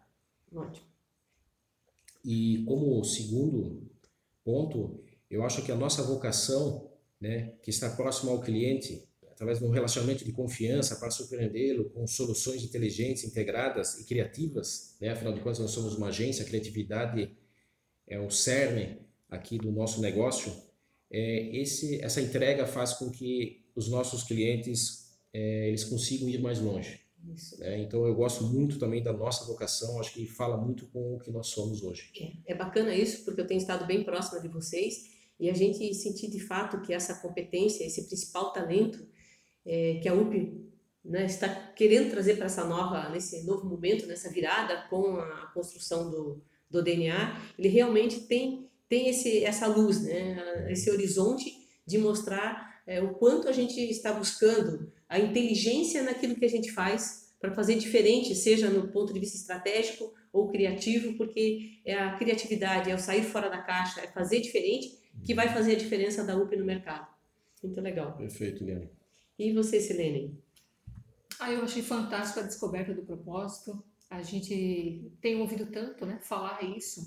Ótimo. 0.54 0.88
E 2.24 2.63
como 2.66 3.04
segundo 3.04 3.90
ponto, 4.44 5.04
eu 5.30 5.44
acho 5.44 5.62
que 5.63 5.72
a 5.72 5.75
nossa 5.75 6.04
vocação, 6.04 6.92
né, 7.19 7.54
que 7.62 7.69
está 7.69 7.90
próximo 7.90 8.31
ao 8.31 8.42
cliente, 8.42 9.07
através 9.40 9.60
de 9.60 9.66
um 9.66 9.69
relacionamento 9.69 10.25
de 10.25 10.34
confiança 10.34 10.98
para 10.98 11.10
surpreendê-lo 11.10 11.90
com 11.92 12.06
soluções 12.06 12.62
inteligentes, 12.62 13.24
integradas 13.24 13.98
e 14.00 14.06
criativas. 14.06 14.98
Né? 15.00 15.10
Afinal 15.10 15.34
de 15.34 15.40
contas, 15.40 15.60
nós 15.60 15.72
somos 15.72 15.95
uma 15.95 16.07
agência, 16.07 16.44
a 16.44 16.48
criatividade 16.48 17.31
é 18.06 18.19
o 18.19 18.30
cerne 18.30 18.98
aqui 19.30 19.57
do 19.57 19.72
nosso 19.72 20.02
negócio. 20.02 20.52
É, 21.10 21.56
esse, 21.56 22.04
essa 22.04 22.19
entrega 22.19 22.68
faz 22.68 22.94
com 22.94 23.10
que 23.10 23.63
os 23.75 23.88
nossos 23.88 24.24
clientes 24.24 25.10
é, 25.34 25.69
eles 25.69 25.86
consigam 25.86 26.28
ir 26.28 26.42
mais 26.42 26.60
longe. 26.60 27.00
Né? 27.57 27.81
Então 27.81 28.06
eu 28.06 28.16
gosto 28.16 28.44
muito 28.44 28.80
também 28.80 29.04
da 29.04 29.13
nossa 29.13 29.45
vocação, 29.45 30.00
acho 30.00 30.13
que 30.13 30.25
fala 30.25 30.57
muito 30.57 30.88
com 30.88 31.16
o 31.16 31.19
que 31.19 31.31
nós 31.31 31.48
somos 31.48 31.83
hoje. 31.83 32.12
É, 32.48 32.54
é 32.54 32.56
bacana 32.56 32.94
isso, 32.95 33.24
porque 33.24 33.42
eu 33.42 33.48
tenho 33.48 33.60
estado 33.60 33.86
bem 33.86 34.04
próxima 34.04 34.39
de 34.42 34.48
vocês 34.48 35.09
e 35.40 35.49
a 35.49 35.54
gente 35.54 35.94
sentir 35.94 36.30
de 36.30 36.40
fato 36.40 36.81
que 36.81 36.94
essa 36.94 37.16
competência, 37.16 37.85
esse 37.85 38.07
principal 38.07 38.52
talento 38.52 39.07
é, 39.66 39.99
que 40.02 40.09
a 40.09 40.14
UP 40.14 40.69
né, 41.04 41.26
está 41.26 41.49
querendo 41.73 42.09
trazer 42.09 42.35
para 42.35 42.47
essa 42.47 42.66
nova, 42.66 43.09
nesse 43.09 43.45
novo 43.45 43.66
momento, 43.66 44.06
nessa 44.06 44.30
virada 44.30 44.88
com 44.90 45.16
a 45.18 45.47
construção 45.54 46.09
do, 46.09 46.42
do 46.69 46.83
DNA, 46.83 47.40
ele 47.57 47.69
realmente 47.69 48.21
tem 48.21 48.68
tem 48.88 49.07
esse 49.07 49.44
essa 49.44 49.68
luz, 49.68 50.02
né, 50.02 50.71
esse 50.71 50.90
horizonte 50.90 51.56
de 51.85 51.99
mostrar 51.99 52.69
é, 52.86 53.02
o 53.02 53.14
quanto 53.14 53.48
a 53.48 53.52
gente 53.52 53.80
está 53.80 54.14
buscando 54.14 54.92
a 55.07 55.19
inteligência 55.19 56.04
naquilo 56.04 56.36
que 56.36 56.45
a 56.45 56.50
gente 56.50 56.71
faz 56.71 57.33
para 57.40 57.54
fazer 57.54 57.76
diferente, 57.76 58.36
seja 58.36 58.69
no 58.69 58.90
ponto 58.90 59.14
de 59.14 59.19
vista 59.19 59.38
estratégico 59.38 60.14
ou 60.31 60.50
criativo, 60.50 61.18
porque 61.18 61.81
é 61.86 61.95
a 61.95 62.18
criatividade, 62.18 62.92
é 62.92 62.95
o 62.95 63.00
sair 63.00 63.24
fora 63.24 63.50
da 63.50 63.62
caixa, 63.62 64.02
é 64.02 64.07
fazer 64.07 64.42
diferente 64.42 65.00
que 65.26 65.33
vai 65.33 65.50
fazer 65.50 65.74
a 65.74 65.78
diferença 65.78 66.24
da 66.24 66.38
UP 66.38 66.56
no 66.56 66.66
mercado. 66.66 67.07
Muito 67.64 67.81
legal. 67.81 68.16
Perfeito, 68.16 68.64
Liane. 68.64 68.90
E 69.38 69.54
você, 69.54 69.80
Silene? 69.80 70.38
Ah, 71.40 71.52
eu 71.52 71.64
achei 71.64 71.81
fantástico 71.81 72.42
a 72.42 72.44
descoberta 72.44 72.94
do 72.94 73.04
propósito. 73.04 73.83
A 74.09 74.21
gente 74.21 75.12
tem 75.21 75.40
ouvido 75.40 75.68
tanto 75.68 76.06
né, 76.06 76.19
falar 76.21 76.62
isso 76.64 77.02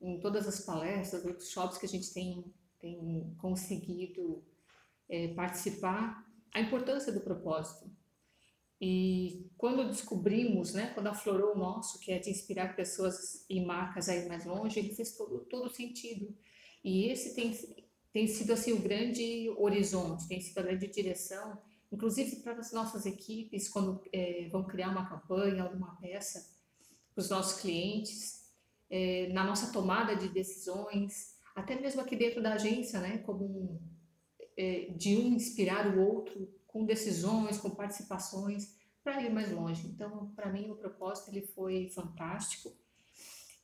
em 0.00 0.20
todas 0.20 0.46
as 0.46 0.60
palestras, 0.60 1.24
workshops 1.24 1.78
que 1.78 1.86
a 1.86 1.88
gente 1.88 2.12
tem, 2.12 2.44
tem 2.78 3.34
conseguido 3.38 4.42
é, 5.08 5.28
participar, 5.28 6.26
a 6.52 6.60
importância 6.60 7.12
do 7.12 7.20
propósito. 7.20 7.90
E 8.80 9.50
quando 9.56 9.88
descobrimos, 9.88 10.72
né, 10.72 10.92
quando 10.94 11.08
aflorou 11.08 11.54
o 11.54 11.58
nosso, 11.58 11.98
que 11.98 12.12
é 12.12 12.18
de 12.18 12.30
inspirar 12.30 12.76
pessoas 12.76 13.44
e 13.48 13.64
marcas 13.64 14.08
a 14.08 14.14
ir 14.14 14.28
mais 14.28 14.44
longe, 14.44 14.78
ele 14.78 14.94
fez 14.94 15.16
todo, 15.16 15.40
todo 15.46 15.68
sentido. 15.68 16.32
E 16.84 17.06
esse 17.06 17.34
tem, 17.34 17.58
tem 18.12 18.26
sido 18.28 18.52
assim 18.52 18.72
o 18.72 18.80
grande 18.80 19.52
horizonte, 19.58 20.28
tem 20.28 20.40
sido 20.40 20.58
a 20.58 20.62
grande 20.62 20.86
direção 20.86 21.58
inclusive 21.90 22.36
para 22.36 22.52
as 22.52 22.72
nossas 22.72 23.06
equipes, 23.06 23.68
quando 23.68 24.02
é, 24.12 24.48
vão 24.50 24.64
criar 24.64 24.90
uma 24.90 25.08
campanha, 25.08 25.62
alguma 25.62 25.96
peça 25.96 26.46
para 27.14 27.22
os 27.22 27.30
nossos 27.30 27.60
clientes, 27.60 28.46
é, 28.90 29.28
na 29.32 29.44
nossa 29.44 29.72
tomada 29.72 30.14
de 30.14 30.28
decisões, 30.28 31.36
até 31.54 31.80
mesmo 31.80 32.00
aqui 32.00 32.14
dentro 32.14 32.42
da 32.42 32.54
agência, 32.54 33.00
né, 33.00 33.18
como 33.18 33.44
um, 33.44 33.80
de 34.96 35.16
um 35.16 35.34
inspirar 35.34 35.86
o 35.96 36.00
outro 36.00 36.48
com 36.66 36.84
decisões, 36.84 37.58
com 37.58 37.70
participações, 37.70 38.74
para 39.02 39.22
ir 39.22 39.30
mais 39.30 39.50
longe. 39.50 39.86
Então, 39.86 40.32
para 40.34 40.52
mim, 40.52 40.70
o 40.70 40.76
propósito 40.76 41.30
ele 41.30 41.42
foi 41.42 41.88
fantástico. 41.88 42.72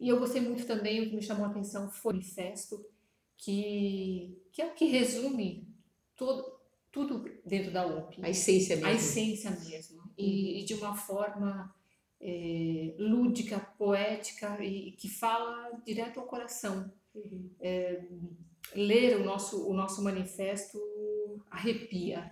E 0.00 0.08
eu 0.08 0.18
gostei 0.18 0.40
muito 0.40 0.66
também, 0.66 1.02
o 1.02 1.10
que 1.10 1.16
me 1.16 1.22
chamou 1.22 1.46
a 1.46 1.50
atenção 1.50 1.90
foi 1.90 2.12
o 2.12 2.16
manifesto, 2.16 2.84
que, 3.36 4.38
que 4.52 4.62
é 4.62 4.66
o 4.66 4.74
que 4.74 4.86
resume 4.86 5.68
todo, 6.16 6.58
tudo 6.90 7.24
dentro 7.44 7.70
da 7.70 7.86
UP. 7.86 8.18
A 8.22 8.30
essência 8.30 8.76
mesmo. 8.76 8.90
A 8.90 8.94
essência 8.94 9.50
mesmo. 9.50 10.02
E, 10.16 10.60
e 10.60 10.64
de 10.64 10.74
uma 10.74 10.94
forma 10.94 11.74
é, 12.20 12.94
lúdica, 12.98 13.58
poética 13.78 14.64
e 14.64 14.92
que 14.92 15.08
fala 15.08 15.72
direto 15.84 16.20
ao 16.20 16.26
coração. 16.26 16.90
Uhum. 17.14 17.50
É, 17.60 18.02
ler 18.75 19.16
o 19.16 19.25
nosso, 19.25 19.69
o 19.69 19.75
nosso 19.75 20.02
manifesto 20.02 20.78
arrepia. 21.50 22.31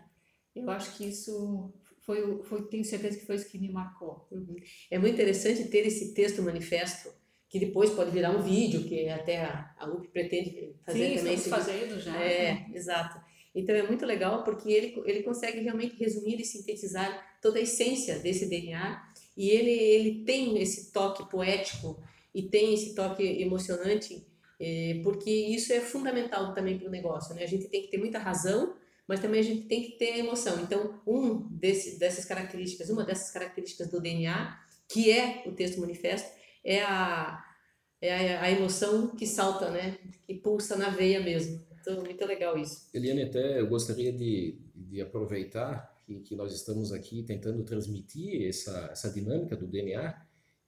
Eu 0.55 0.71
acho 0.71 0.97
que 0.97 1.05
isso 1.05 1.73
foi, 2.01 2.43
foi, 2.43 2.63
tenho 2.69 2.85
certeza 2.85 3.19
que 3.19 3.27
foi 3.27 3.37
isso 3.37 3.51
que 3.51 3.59
me 3.59 3.71
marcou. 3.71 4.27
Uhum. 4.31 4.57
É 4.91 4.99
muito 4.99 5.15
interessante 5.15 5.65
ter 5.69 5.87
esse 5.87 6.13
texto 6.15 6.43
manifesto 6.43 7.11
que 7.49 7.59
depois 7.59 7.91
pode 7.91 8.11
virar 8.11 8.31
um 8.31 8.43
vídeo 8.43 8.85
que 8.85 9.09
até 9.09 9.45
a, 9.45 9.75
a 9.79 9.87
UP 9.87 10.09
pretende 10.09 10.75
fazer 10.85 11.11
Sim, 11.11 11.17
também. 11.17 11.35
Estamos 11.35 11.47
fazendo 11.47 12.01
já. 12.01 12.17
É, 12.21 12.55
né? 12.55 12.71
exato. 12.75 13.21
Então 13.55 13.75
é 13.75 13.83
muito 13.83 14.07
legal 14.07 14.43
porque 14.43 14.73
ele, 14.73 15.03
ele 15.05 15.23
consegue 15.23 15.61
realmente 15.61 15.97
resumir 15.97 16.41
e 16.41 16.45
sintetizar 16.45 17.39
toda 17.41 17.59
a 17.59 17.63
essência 17.63 18.19
desse 18.19 18.49
DNA 18.49 19.03
e 19.37 19.51
ele, 19.51 19.71
ele 19.71 20.25
tem 20.25 20.59
esse 20.61 20.93
toque 20.93 21.29
poético 21.31 22.03
e 22.35 22.43
tem 22.43 22.73
esse 22.73 22.95
toque 22.95 23.23
emocionante 23.23 24.27
é, 24.61 25.01
porque 25.03 25.31
isso 25.31 25.73
é 25.73 25.81
fundamental 25.81 26.55
também 26.55 26.79
para 26.79 26.89
o 26.89 26.91
negócio. 26.91 27.35
Né? 27.35 27.43
A 27.43 27.49
gente 27.49 27.69
tem 27.69 27.83
que 27.83 27.89
ter 27.89 27.99
muita 27.99 28.19
razão, 28.19 28.77
mas 29.07 29.21
também 29.21 29.41
a 29.41 29.45
gente 29.45 29.63
tem 29.63 29.83
que 29.83 29.99
ter 29.99 30.19
emoção. 30.19 30.61
Então, 30.61 31.01
um 31.07 31.49
desse, 31.51 31.99
dessas 31.99 32.25
características, 32.25 32.91
uma 32.91 33.05
dessas 33.05 33.31
características 33.31 33.89
do 33.89 34.01
DNA, 34.01 34.59
que 34.89 35.11
é 35.11 35.43
o 35.47 35.53
texto 35.53 35.81
manifesto, 35.81 36.31
é 36.65 36.83
a, 36.83 37.45
é 38.01 38.37
a, 38.37 38.43
a 38.43 38.51
emoção 38.51 39.09
que 39.17 39.27
salta, 39.27 39.71
né? 39.71 39.99
que 40.27 40.35
pulsa 40.35 40.77
na 40.77 40.91
veia 40.91 41.21
mesmo. 41.21 41.61
Então, 41.81 42.01
muito 42.01 42.25
legal 42.25 42.57
isso. 42.57 42.89
Eliane, 42.95 43.25
até 43.25 43.59
eu 43.59 43.67
gostaria 43.67 44.13
de, 44.13 44.57
de 44.75 45.01
aproveitar 45.01 45.93
que, 46.05 46.21
que 46.21 46.37
nós 46.37 46.53
estamos 46.55 46.93
aqui 46.93 47.23
tentando 47.23 47.65
transmitir 47.65 48.49
essa, 48.49 48.89
essa 48.93 49.11
dinâmica 49.11 49.57
do 49.57 49.67
DNA 49.67 50.15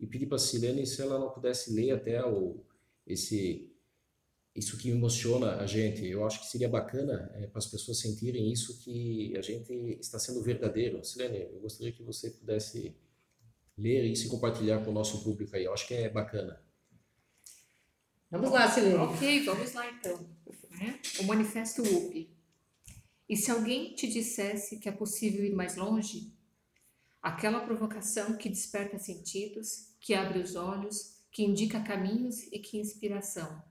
e 0.00 0.06
pedir 0.06 0.26
para 0.26 0.36
a 0.36 0.40
Silene 0.40 0.86
se 0.86 1.00
ela 1.00 1.18
não 1.18 1.30
pudesse 1.30 1.72
ler 1.72 1.92
até 1.92 2.24
o, 2.24 2.64
esse 3.06 3.73
isso 4.54 4.78
que 4.78 4.90
emociona 4.90 5.56
a 5.56 5.66
gente. 5.66 6.06
Eu 6.06 6.24
acho 6.24 6.40
que 6.40 6.46
seria 6.46 6.68
bacana 6.68 7.30
é, 7.34 7.46
para 7.46 7.58
as 7.58 7.66
pessoas 7.66 7.98
sentirem 7.98 8.52
isso 8.52 8.78
que 8.78 9.36
a 9.36 9.42
gente 9.42 9.98
está 10.00 10.18
sendo 10.18 10.42
verdadeiro. 10.42 11.04
Silene, 11.04 11.48
eu 11.52 11.60
gostaria 11.60 11.92
que 11.92 12.02
você 12.02 12.30
pudesse 12.30 12.94
ler 13.76 14.04
isso 14.04 14.26
e 14.26 14.30
compartilhar 14.30 14.84
com 14.84 14.92
o 14.92 14.94
nosso 14.94 15.24
público 15.24 15.56
aí. 15.56 15.64
Eu 15.64 15.74
acho 15.74 15.88
que 15.88 15.94
é 15.94 16.08
bacana. 16.08 16.62
Vamos 18.30 18.50
lá, 18.52 18.70
Silene. 18.70 18.94
Ok, 18.94 19.44
vamos 19.44 19.72
lá 19.72 19.90
então. 19.90 20.24
É? 20.80 21.22
O 21.22 21.24
Manifesto 21.24 21.82
UP. 21.82 22.30
E 23.28 23.36
se 23.36 23.50
alguém 23.50 23.94
te 23.94 24.06
dissesse 24.06 24.78
que 24.78 24.88
é 24.88 24.92
possível 24.92 25.44
ir 25.44 25.54
mais 25.54 25.76
longe? 25.76 26.32
Aquela 27.20 27.60
provocação 27.60 28.36
que 28.36 28.48
desperta 28.48 28.98
sentidos, 28.98 29.94
que 29.98 30.14
abre 30.14 30.40
os 30.40 30.54
olhos, 30.54 31.22
que 31.32 31.42
indica 31.42 31.80
caminhos 31.80 32.42
e 32.52 32.58
que 32.58 32.78
inspiração 32.78 33.62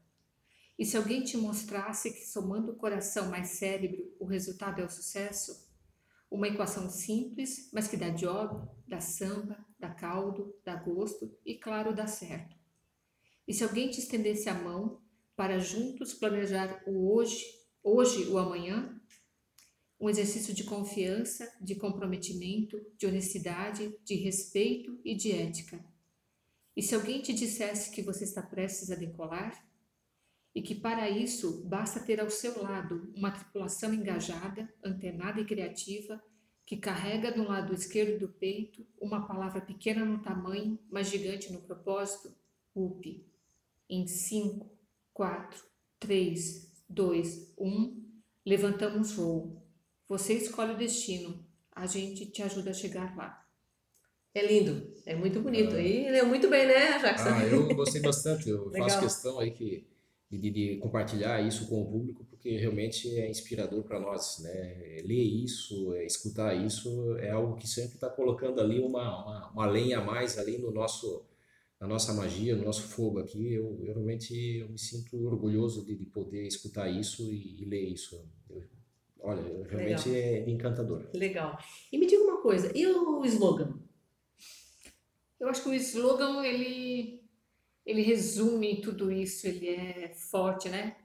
e 0.78 0.86
se 0.86 0.98
alguém 0.98 1.24
te 1.24 1.38
mostrasse 1.38 2.12
que 2.12 2.26
somando 2.26 2.76
coração 2.76 3.30
mais 3.30 3.50
cérebro 3.50 4.16
o 4.20 4.26
resultado 4.26 4.82
é 4.82 4.86
o 4.86 4.90
sucesso? 4.90 5.72
Uma 6.30 6.48
equação 6.48 6.90
simples, 6.90 7.70
mas 7.72 7.88
que 7.88 7.96
dá 7.96 8.10
job, 8.10 8.68
dá 8.88 9.00
samba, 9.00 9.64
dá 9.80 9.90
caldo, 9.92 10.56
dá 10.66 10.76
gosto 10.76 11.32
e, 11.46 11.56
claro, 11.56 11.94
dá 11.94 12.08
certo. 12.08 12.56
E 13.48 13.54
se 13.54 13.64
alguém 13.64 13.90
te 13.90 14.00
estendesse 14.00 14.50
a 14.50 14.54
mão 14.56 15.00
para 15.36 15.60
juntos 15.60 16.14
planejar 16.14 16.82
o 16.88 17.14
hoje, 17.14 17.46
hoje 17.84 18.28
o 18.30 18.38
amanhã? 18.40 19.00
Um 20.00 20.10
exercício 20.10 20.54
de 20.54 20.64
confiança, 20.64 21.50
de 21.62 21.76
comprometimento, 21.76 22.84
de 22.98 23.06
honestidade, 23.06 23.96
de 24.04 24.16
respeito 24.16 25.00
e 25.06 25.16
de 25.16 25.32
ética. 25.32 25.86
E 26.76 26.82
se 26.82 26.96
alguém 26.96 27.22
te 27.22 27.32
dissesse 27.32 27.92
que 27.92 28.02
você 28.02 28.24
está 28.24 28.42
prestes 28.42 28.90
a 28.90 28.96
decolar? 28.96 29.72
E 30.56 30.62
que 30.62 30.76
para 30.76 31.10
isso 31.10 31.64
basta 31.66 32.00
ter 32.00 32.20
ao 32.20 32.30
seu 32.30 32.62
lado 32.62 33.12
uma 33.16 33.32
tripulação 33.32 33.94
engajada, 33.94 34.72
antenada 34.84 35.42
e 35.42 35.46
criativa, 35.46 36.22
que 36.66 36.78
carrega 36.78 37.32
do 37.32 37.44
lado 37.44 37.74
esquerdo 37.74 38.20
do 38.20 38.30
peito 38.30 38.86
uma 39.00 39.28
palavra 39.28 39.62
pequena 39.62 40.06
no 40.06 40.22
tamanho, 40.22 40.80
mas 40.90 41.10
gigante 41.10 41.52
no 41.52 41.62
propósito, 41.62 42.34
UP. 42.74 43.26
Em 43.90 44.08
5, 44.08 44.72
4, 45.14 45.64
3, 46.00 46.84
2, 46.88 47.54
1, 47.58 48.04
levantamos 48.46 49.14
voo. 49.14 49.62
Você 50.08 50.34
escolhe 50.34 50.74
o 50.74 50.78
destino, 50.78 51.46
a 51.72 51.86
gente 51.86 52.28
te 52.28 52.42
ajuda 52.44 52.70
a 52.70 52.74
chegar 52.74 53.16
lá. 53.18 53.44
É 54.34 54.46
lindo, 54.46 54.92
é 55.06 55.16
muito 55.16 55.42
bonito. 55.42 55.76
Ah. 55.76 55.82
E 55.82 56.10
leu 56.10 56.28
muito 56.28 56.50
bem, 56.50 56.66
né, 56.66 56.98
Jackson? 57.00 57.30
Ah, 57.30 57.46
eu 57.46 57.76
gostei 57.76 58.02
bastante. 58.02 58.50
Eu 58.50 58.72
faço 58.72 59.00
questão 59.00 59.40
aí 59.40 59.52
que 59.52 59.86
de, 60.38 60.52
de, 60.52 60.78
compartilhar 60.78 61.42
isso 61.42 61.68
com 61.68 61.82
o 61.82 61.86
público, 61.86 62.26
porque 62.26 62.58
realmente 62.58 63.10
é 63.18 63.30
inspirador 63.30 63.84
para 63.84 64.00
nós, 64.00 64.40
né? 64.40 65.02
Ler 65.04 65.24
isso, 65.24 65.94
é, 65.96 66.06
escutar 66.06 66.56
isso 66.56 67.16
é 67.18 67.32
algo 67.32 67.56
que 67.56 67.68
sempre 67.68 67.96
está 67.96 68.10
colocando 68.10 68.60
ali 68.60 68.80
uma, 68.80 69.24
uma, 69.24 69.52
uma, 69.52 69.66
lenha 69.66 70.00
a 70.00 70.04
mais 70.04 70.38
ali 70.38 70.58
no 70.58 70.72
nosso, 70.72 71.26
na 71.80 71.88
nossa 71.88 72.14
magia, 72.14 72.56
no 72.56 72.66
nosso 72.66 72.84
fogo 72.84 73.20
aqui. 73.20 73.54
Eu, 73.54 73.78
eu 73.82 73.94
realmente 73.94 74.34
eu 74.60 74.70
me 74.70 74.80
sinto 74.80 75.26
orgulhoso 75.26 75.86
de, 75.86 75.96
de 75.96 76.06
poder 76.06 76.48
escutar 76.48 76.90
isso 76.90 77.32
e, 77.32 77.62
e 77.62 77.66
ler 77.66 77.90
isso. 77.90 78.26
Eu, 78.50 78.64
olha, 79.20 79.42
realmente 79.70 80.10
Legal. 80.10 80.46
é 80.48 80.50
encantador. 80.50 81.10
Legal. 81.14 81.58
E 81.92 81.98
me 81.98 82.06
diga 82.06 82.24
uma 82.24 82.42
coisa, 82.42 82.72
e 82.76 82.86
o 82.86 83.24
slogan? 83.26 83.74
Eu 85.40 85.50
acho 85.50 85.64
que 85.64 85.70
o 85.70 85.74
slogan 85.74 86.46
ele 86.46 87.23
ele 87.86 88.02
resume 88.02 88.82
tudo 88.82 89.12
isso, 89.12 89.48
ele 89.48 89.68
é 89.68 90.14
forte, 90.16 90.70
né? 90.70 90.96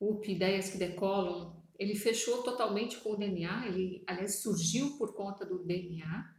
UP, 0.00 0.30
Ideias 0.30 0.70
que 0.70 0.78
Decolam, 0.78 1.56
ele 1.78 1.94
fechou 1.94 2.42
totalmente 2.42 2.98
com 2.98 3.12
o 3.12 3.16
DNA, 3.16 3.68
ele, 3.68 4.04
aliás, 4.06 4.36
surgiu 4.36 4.96
por 4.98 5.14
conta 5.14 5.44
do 5.46 5.64
DNA, 5.64 6.34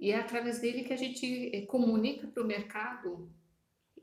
e 0.00 0.10
é 0.10 0.18
através 0.18 0.60
dele 0.60 0.82
que 0.82 0.92
a 0.92 0.96
gente 0.96 1.50
eh, 1.54 1.66
comunica 1.66 2.26
para 2.26 2.42
o 2.42 2.46
mercado 2.46 3.30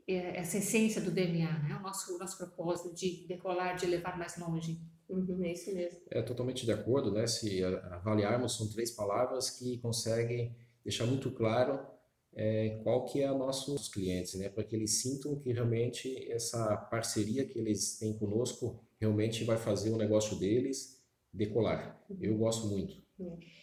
eh, 0.08 0.38
essa 0.38 0.58
essência 0.58 1.00
do 1.00 1.10
DNA, 1.10 1.58
né? 1.58 1.76
O 1.76 1.82
nosso, 1.82 2.14
o 2.14 2.18
nosso 2.18 2.38
propósito 2.38 2.94
de 2.94 3.26
decolar, 3.26 3.76
de 3.76 3.86
levar 3.86 4.18
mais 4.18 4.38
longe. 4.38 4.80
Uhum, 5.08 5.44
é 5.44 5.52
isso 5.52 5.74
mesmo. 5.74 6.00
É 6.10 6.22
totalmente 6.22 6.64
de 6.64 6.72
acordo, 6.72 7.10
né? 7.10 7.26
Se 7.26 7.62
avaliarmos, 7.64 8.56
são 8.56 8.70
três 8.70 8.90
palavras 8.92 9.50
que 9.50 9.76
conseguem 9.78 10.56
deixar 10.84 11.04
muito 11.04 11.30
claro 11.32 11.89
é, 12.34 12.80
qual 12.82 13.04
que 13.04 13.22
é 13.22 13.30
o 13.30 13.38
nossos 13.38 13.88
clientes, 13.88 14.34
né, 14.34 14.48
para 14.48 14.64
que 14.64 14.76
eles 14.76 15.00
sintam 15.00 15.36
que 15.36 15.52
realmente 15.52 16.30
essa 16.30 16.76
parceria 16.76 17.44
que 17.44 17.58
eles 17.58 17.98
têm 17.98 18.16
conosco 18.16 18.80
realmente 19.00 19.44
vai 19.44 19.56
fazer 19.56 19.90
o 19.90 19.96
negócio 19.96 20.38
deles 20.38 21.00
decolar. 21.32 22.00
Eu 22.20 22.36
gosto 22.36 22.66
muito. 22.66 22.96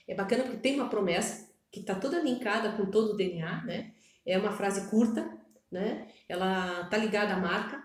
É 0.07 0.15
bacana 0.15 0.43
porque 0.43 0.57
tem 0.57 0.75
uma 0.75 0.89
promessa 0.89 1.49
que 1.71 1.79
está 1.79 1.95
toda 1.95 2.21
linkada 2.21 2.77
com 2.77 2.89
todo 2.89 3.13
o 3.13 3.17
DNA, 3.17 3.63
né? 3.65 3.93
É 4.25 4.37
uma 4.37 4.51
frase 4.51 4.89
curta, 4.89 5.29
né? 5.71 6.07
Ela 6.27 6.81
está 6.83 6.97
ligada 6.97 7.33
à 7.33 7.39
marca 7.39 7.81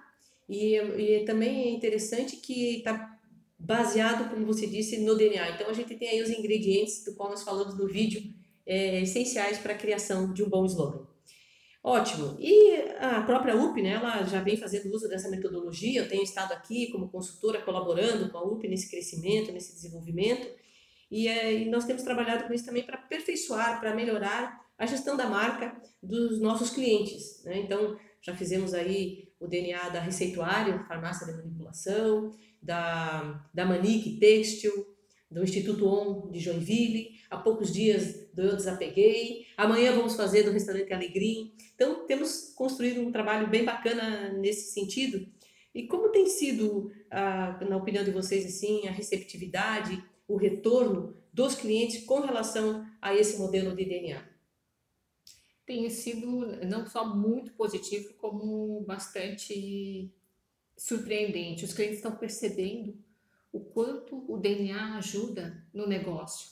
e, 0.48 0.76
e 0.76 1.24
também 1.24 1.62
é 1.62 1.70
interessante 1.70 2.36
que 2.36 2.78
está 2.78 3.18
baseado, 3.58 4.28
como 4.30 4.44
você 4.44 4.66
disse, 4.66 4.98
no 4.98 5.16
DNA. 5.16 5.50
Então 5.50 5.68
a 5.68 5.72
gente 5.72 5.94
tem 5.96 6.08
aí 6.08 6.22
os 6.22 6.30
ingredientes 6.30 7.04
do 7.04 7.14
qual 7.14 7.30
nós 7.30 7.42
falamos 7.42 7.76
no 7.76 7.86
vídeo 7.86 8.22
é, 8.66 9.00
essenciais 9.02 9.58
para 9.58 9.72
a 9.72 9.78
criação 9.78 10.32
de 10.32 10.42
um 10.42 10.48
bom 10.48 10.64
slogan. 10.64 11.06
Ótimo. 11.84 12.36
E 12.38 12.76
a 13.00 13.22
própria 13.22 13.56
UP, 13.56 13.82
né, 13.82 13.94
ela 13.94 14.22
já 14.22 14.40
vem 14.40 14.56
fazendo 14.56 14.94
uso 14.94 15.08
dessa 15.08 15.28
metodologia. 15.28 16.00
Eu 16.00 16.08
tenho 16.08 16.22
estado 16.22 16.52
aqui 16.52 16.92
como 16.92 17.08
consultora 17.08 17.60
colaborando 17.60 18.30
com 18.30 18.38
a 18.38 18.44
UP 18.44 18.68
nesse 18.68 18.88
crescimento, 18.88 19.50
nesse 19.50 19.74
desenvolvimento. 19.74 20.48
E, 21.10 21.26
é, 21.26 21.52
e 21.52 21.68
nós 21.68 21.84
temos 21.84 22.02
trabalhado 22.02 22.44
com 22.44 22.54
isso 22.54 22.64
também 22.64 22.84
para 22.84 22.96
aperfeiçoar, 22.96 23.80
para 23.80 23.94
melhorar 23.94 24.62
a 24.78 24.86
gestão 24.86 25.16
da 25.16 25.26
marca 25.26 25.76
dos 26.00 26.40
nossos 26.40 26.70
clientes. 26.70 27.42
Né? 27.44 27.58
Então, 27.58 27.98
já 28.20 28.34
fizemos 28.34 28.72
aí 28.72 29.28
o 29.40 29.48
DNA 29.48 29.88
da 29.88 30.00
Receituário, 30.00 30.84
farmácia 30.86 31.26
de 31.26 31.32
manipulação, 31.32 32.30
da, 32.62 33.44
da 33.52 33.66
Manique 33.66 34.18
Têxtil, 34.18 34.86
do 35.28 35.42
Instituto 35.42 35.86
ON 35.86 36.30
de 36.30 36.38
Joinville. 36.38 37.10
Há 37.28 37.38
poucos 37.38 37.72
dias 37.72 38.21
do 38.32 38.42
Eu 38.42 38.56
Desapeguei. 38.56 39.46
Amanhã 39.56 39.92
vamos 39.92 40.14
fazer 40.14 40.42
do 40.42 40.50
Restaurante 40.50 40.92
Alegrim. 40.92 41.54
Então, 41.74 42.06
temos 42.06 42.52
construído 42.54 43.00
um 43.00 43.12
trabalho 43.12 43.48
bem 43.48 43.64
bacana 43.64 44.32
nesse 44.32 44.72
sentido. 44.72 45.26
E 45.74 45.86
como 45.86 46.10
tem 46.10 46.26
sido, 46.26 46.90
na 47.10 47.76
opinião 47.76 48.04
de 48.04 48.10
vocês, 48.10 48.44
assim, 48.44 48.86
a 48.86 48.92
receptividade, 48.92 50.02
o 50.28 50.36
retorno 50.36 51.16
dos 51.32 51.54
clientes 51.54 52.04
com 52.04 52.20
relação 52.20 52.86
a 53.00 53.14
esse 53.14 53.38
modelo 53.38 53.74
de 53.74 53.84
DNA? 53.84 54.22
Tem 55.64 55.88
sido 55.88 56.46
não 56.66 56.86
só 56.86 57.14
muito 57.14 57.52
positivo, 57.52 58.12
como 58.14 58.82
bastante 58.82 60.12
surpreendente. 60.76 61.64
Os 61.64 61.72
clientes 61.72 61.96
estão 61.96 62.16
percebendo 62.16 62.98
o 63.50 63.60
quanto 63.60 64.24
o 64.30 64.36
DNA 64.38 64.96
ajuda 64.96 65.64
no 65.72 65.86
negócio, 65.86 66.50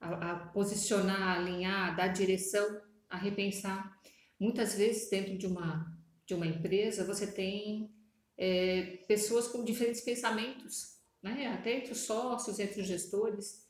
a, 0.00 0.32
a 0.32 0.36
posicionar, 0.48 1.20
a 1.20 1.34
alinhar, 1.34 1.90
a 1.90 1.94
dar 1.94 2.08
direção, 2.08 2.80
a 3.08 3.16
repensar. 3.16 3.98
Muitas 4.38 4.74
vezes, 4.74 5.10
dentro 5.10 5.36
de 5.36 5.46
uma, 5.46 5.96
de 6.26 6.34
uma 6.34 6.46
empresa, 6.46 7.04
você 7.04 7.26
tem 7.26 7.92
é, 8.38 8.98
pessoas 9.06 9.48
com 9.48 9.64
diferentes 9.64 10.00
pensamentos, 10.00 10.98
né? 11.22 11.46
até 11.48 11.76
entre 11.76 11.92
os 11.92 11.98
sócios, 11.98 12.58
entre 12.58 12.80
os 12.80 12.86
gestores, 12.86 13.68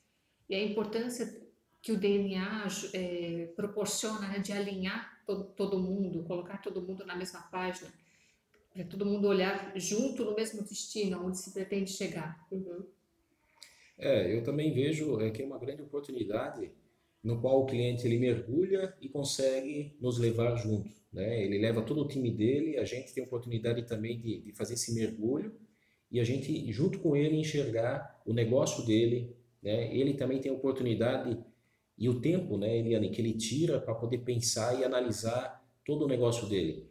e 0.49 0.54
a 0.54 0.62
importância 0.62 1.40
que 1.82 1.92
o 1.92 1.99
DNA 1.99 2.68
é, 2.92 3.52
proporciona 3.56 4.28
né, 4.28 4.38
de 4.38 4.52
alinhar 4.52 5.22
todo, 5.26 5.44
todo 5.54 5.78
mundo, 5.78 6.25
colocar 6.25 6.58
todo 6.58 6.82
mundo 6.82 7.06
na 7.06 7.16
mesma 7.16 7.40
página, 7.42 7.90
para 8.72 8.84
todo 8.84 9.06
mundo 9.06 9.26
olhar 9.26 9.72
junto 9.76 10.25
no 10.25 10.34
mesmo 10.34 10.62
destino, 10.62 11.25
onde 11.25 11.38
se 11.38 11.52
pretende 11.52 11.90
chegar. 11.90 12.46
Uhum. 12.50 12.87
É, 14.00 14.35
eu 14.35 14.42
também 14.42 14.73
vejo 14.73 15.21
é, 15.21 15.30
que 15.30 15.42
é 15.42 15.45
uma 15.47 15.59
grande 15.59 15.83
oportunidade 15.83 16.71
no 17.23 17.40
qual 17.40 17.62
o 17.62 17.66
cliente 17.66 18.07
ele 18.07 18.19
mergulha 18.19 18.97
e 19.00 19.09
consegue 19.09 19.95
nos 20.00 20.19
levar 20.19 20.57
junto. 20.57 20.90
Né? 21.12 21.45
Ele 21.45 21.59
leva 21.59 21.83
todo 21.83 22.00
o 22.00 22.09
time 22.09 22.30
dele, 22.30 22.78
a 22.78 22.85
gente 22.85 23.12
tem 23.12 23.23
a 23.23 23.26
oportunidade 23.26 23.83
também 23.83 24.19
de, 24.19 24.40
de 24.40 24.52
fazer 24.52 24.75
esse 24.75 24.95
mergulho 24.95 25.54
e 26.11 26.19
a 26.19 26.25
gente, 26.25 26.73
junto 26.73 26.99
com 26.99 27.14
ele, 27.14 27.37
enxergar 27.37 28.21
o 28.25 28.33
negócio 28.33 28.87
dele. 28.87 29.37
Né? 29.62 29.95
Ele 29.95 30.14
também 30.14 30.40
tem 30.40 30.50
a 30.50 30.54
oportunidade 30.54 31.38
e 31.99 32.09
o 32.09 32.19
tempo, 32.19 32.57
né, 32.57 32.78
Eliane, 32.78 33.11
que 33.11 33.21
ele 33.21 33.35
tira 33.35 33.78
para 33.78 33.95
poder 33.95 34.19
pensar 34.19 34.80
e 34.80 34.85
analisar 34.85 35.62
todo 35.85 36.07
o 36.07 36.09
negócio 36.09 36.49
dele. 36.49 36.88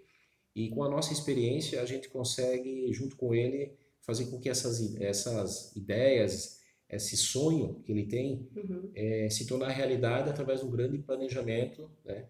E 0.56 0.70
com 0.70 0.84
a 0.84 0.90
nossa 0.90 1.12
experiência, 1.12 1.82
a 1.82 1.86
gente 1.86 2.10
consegue, 2.10 2.94
junto 2.94 3.16
com 3.16 3.34
ele, 3.34 3.74
fazer 4.02 4.26
com 4.26 4.40
que 4.40 4.50
essas, 4.50 4.96
essas 5.02 5.76
ideias, 5.76 6.59
esse 6.96 7.16
sonho 7.16 7.82
que 7.86 7.92
ele 7.92 8.06
tem, 8.06 8.48
uhum. 8.56 8.90
é, 8.96 9.30
se 9.30 9.46
tornar 9.46 9.70
realidade 9.70 10.30
através 10.30 10.62
de 10.62 10.66
um 10.66 10.72
grande 10.72 10.98
planejamento, 10.98 11.90
né? 12.04 12.26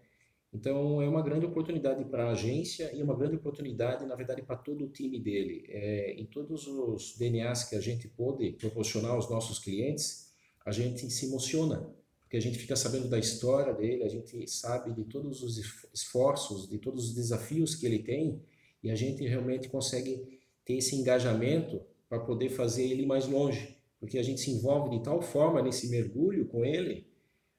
Então, 0.52 1.00
é 1.00 1.08
uma 1.08 1.22
grande 1.22 1.46
oportunidade 1.46 2.04
para 2.06 2.24
a 2.24 2.30
agência 2.32 2.90
e 2.92 3.00
uma 3.00 3.16
grande 3.16 3.36
oportunidade, 3.36 4.04
na 4.04 4.16
verdade, 4.16 4.42
para 4.42 4.56
todo 4.56 4.84
o 4.84 4.88
time 4.88 5.20
dele. 5.20 5.64
É, 5.68 6.14
em 6.14 6.26
todos 6.26 6.66
os 6.66 7.16
DNAs 7.16 7.68
que 7.68 7.76
a 7.76 7.80
gente 7.80 8.08
pôde 8.08 8.50
proporcionar 8.52 9.12
aos 9.12 9.30
nossos 9.30 9.60
clientes, 9.60 10.32
a 10.66 10.72
gente 10.72 11.08
se 11.08 11.26
emociona 11.26 11.94
porque 12.30 12.36
a 12.36 12.40
gente 12.40 12.60
fica 12.60 12.76
sabendo 12.76 13.08
da 13.08 13.18
história 13.18 13.74
dele, 13.74 14.04
a 14.04 14.08
gente 14.08 14.48
sabe 14.48 14.92
de 14.92 15.02
todos 15.02 15.42
os 15.42 15.58
esforços, 15.92 16.70
de 16.70 16.78
todos 16.78 17.08
os 17.08 17.14
desafios 17.16 17.74
que 17.74 17.84
ele 17.84 18.04
tem, 18.04 18.40
e 18.84 18.88
a 18.88 18.94
gente 18.94 19.26
realmente 19.26 19.68
consegue 19.68 20.38
ter 20.64 20.74
esse 20.74 20.94
engajamento 20.94 21.82
para 22.08 22.20
poder 22.20 22.48
fazer 22.50 22.84
ele 22.84 23.04
mais 23.04 23.26
longe, 23.26 23.76
porque 24.00 24.18
a 24.18 24.22
gente 24.22 24.40
se 24.40 24.50
envolve 24.50 24.96
de 24.96 25.04
tal 25.04 25.20
forma 25.20 25.62
nesse 25.62 25.88
mergulho 25.90 26.46
com 26.46 26.64
ele, 26.64 27.06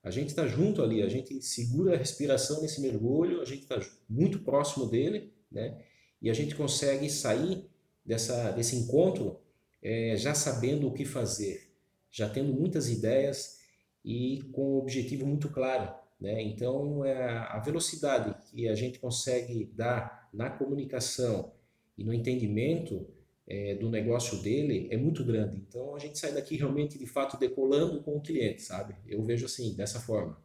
a 0.04 0.10
gente 0.10 0.30
está 0.30 0.48
junto 0.48 0.82
ali, 0.82 1.04
a 1.04 1.08
gente 1.08 1.40
segura 1.44 1.94
a 1.94 1.98
respiração 1.98 2.62
nesse 2.62 2.82
mergulho, 2.82 3.40
a 3.40 3.46
gente 3.46 3.62
está 3.62 3.80
muito 4.10 4.40
próximo 4.40 4.88
dele, 4.88 5.32
né? 5.52 5.80
E 6.20 6.30
a 6.30 6.34
gente 6.34 6.56
consegue 6.56 7.10
sair 7.10 7.70
dessa, 8.04 8.52
desse 8.52 8.76
encontro 8.76 9.40
é, 9.82 10.16
já 10.18 10.34
sabendo 10.34 10.88
o 10.88 10.94
que 10.94 11.06
fazer, 11.06 11.72
já 12.10 12.28
tendo 12.28 12.54
muitas 12.54 12.90
ideias 12.90 13.60
e 14.04 14.42
com 14.52 14.76
um 14.76 14.78
objetivo 14.78 15.26
muito 15.26 15.50
claro. 15.50 15.94
Né? 16.20 16.42
Então, 16.44 17.04
é 17.04 17.28
a 17.28 17.60
velocidade 17.60 18.36
que 18.52 18.68
a 18.68 18.76
gente 18.76 19.00
consegue 19.00 19.66
dar 19.74 20.30
na 20.32 20.50
comunicação 20.50 21.52
e 21.98 22.04
no 22.04 22.14
entendimento 22.14 23.08
é, 23.52 23.76
do 23.76 23.90
negócio 23.90 24.42
dele 24.42 24.88
é 24.90 24.96
muito 24.96 25.26
grande. 25.26 25.58
Então, 25.58 25.94
a 25.94 26.00
gente 26.00 26.18
sai 26.18 26.32
daqui 26.32 26.56
realmente, 26.56 26.98
de 26.98 27.06
fato, 27.06 27.38
decolando 27.38 28.02
com 28.02 28.16
o 28.16 28.22
cliente, 28.22 28.62
sabe? 28.62 28.96
Eu 29.06 29.22
vejo 29.24 29.46
assim, 29.46 29.76
dessa 29.76 30.00
forma. 30.00 30.42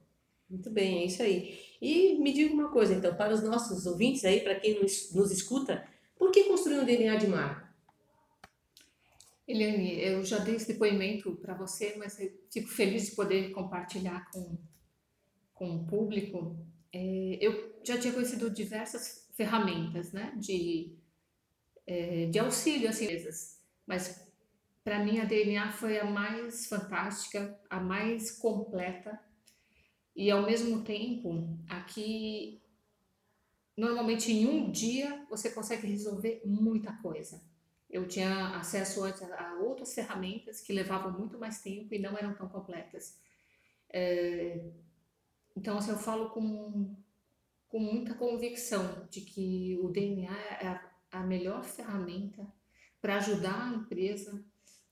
Muito 0.51 0.69
bem, 0.71 1.03
é 1.03 1.07
isso 1.07 1.23
aí. 1.23 1.57
E 1.81 2.19
me 2.19 2.33
diga 2.33 2.53
uma 2.53 2.69
coisa, 2.69 2.95
então, 2.95 3.15
para 3.15 3.33
os 3.33 3.45
nossos 3.45 3.87
ouvintes 3.87 4.25
aí, 4.25 4.41
para 4.41 4.59
quem 4.59 4.81
nos, 4.83 5.13
nos 5.15 5.31
escuta, 5.31 5.87
por 6.19 6.33
que 6.33 6.45
construir 6.45 6.81
um 6.81 6.85
DNA 6.85 7.15
de 7.15 7.29
marca? 7.29 7.73
Eliane, 9.47 10.03
eu 10.03 10.25
já 10.25 10.39
dei 10.39 10.57
esse 10.57 10.67
depoimento 10.67 11.37
para 11.37 11.55
você, 11.55 11.95
mas 11.97 12.19
eu 12.19 12.33
fico 12.51 12.67
feliz 12.67 13.05
de 13.05 13.13
poder 13.13 13.53
compartilhar 13.53 14.29
com, 14.33 14.59
com 15.55 15.77
o 15.77 15.87
público. 15.87 16.57
É, 16.93 17.39
eu 17.41 17.77
já 17.85 17.97
tinha 17.99 18.13
conhecido 18.13 18.51
diversas 18.51 19.29
ferramentas 19.37 20.11
né, 20.13 20.35
de, 20.37 20.96
é, 21.87 22.27
de 22.27 22.39
auxílio 22.39 22.89
às 22.89 23.01
empresas, 23.01 23.63
mas 23.87 24.27
para 24.83 25.05
mim 25.05 25.19
a 25.19 25.25
DNA 25.25 25.73
foi 25.73 25.99
a 25.99 26.05
mais 26.05 26.67
fantástica, 26.67 27.59
a 27.69 27.81
mais 27.81 28.31
completa 28.31 29.21
e 30.15 30.31
ao 30.31 30.43
mesmo 30.43 30.83
tempo 30.83 31.59
aqui 31.69 32.63
normalmente 33.77 34.33
em 34.33 34.47
um 34.47 34.71
dia 34.71 35.27
você 35.29 35.51
consegue 35.51 35.87
resolver 35.87 36.43
muita 36.45 36.93
coisa. 36.95 37.41
Eu 37.89 38.09
tinha 38.09 38.57
acesso 38.57 39.05
antes 39.05 39.23
a 39.23 39.55
outras 39.61 39.95
ferramentas 39.95 40.61
que 40.61 40.73
levavam 40.73 41.13
muito 41.13 41.39
mais 41.39 41.63
tempo 41.63 41.95
e 41.95 41.99
não 41.99 42.17
eram 42.17 42.35
tão 42.35 42.49
completas. 42.49 43.19
É, 43.89 44.61
então, 45.57 45.79
assim, 45.79 45.91
eu 45.91 45.99
falo 45.99 46.31
com, 46.31 46.95
com 47.69 47.79
muita 47.79 48.15
convicção 48.15 49.07
de 49.09 49.21
que 49.21 49.79
o 49.81 49.89
DNA 49.89 50.37
é 50.61 50.67
a, 50.67 50.86
a 51.17 51.27
melhor 51.27 51.65
ferramenta 51.65 52.47
para 53.01 53.17
ajudar 53.17 53.71
a 53.71 53.75
empresa 53.75 54.45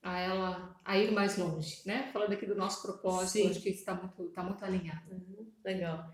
a 0.03 0.21
ela 0.21 0.81
a 0.85 0.99
ir 0.99 1.11
mais 1.13 1.39
longe, 1.39 1.81
né? 1.87 2.11
Falando 2.13 2.33
aqui 2.33 2.45
do 2.47 2.55
nosso 2.55 2.83
propósito, 2.83 3.43
Sim. 3.43 3.51
acho 3.51 3.61
que 3.61 3.71
está 3.71 3.95
muito, 3.95 4.29
está 4.29 4.43
muito 4.43 4.63
alinhado. 4.65 5.11
Uhum, 5.11 5.51
legal. 5.65 6.11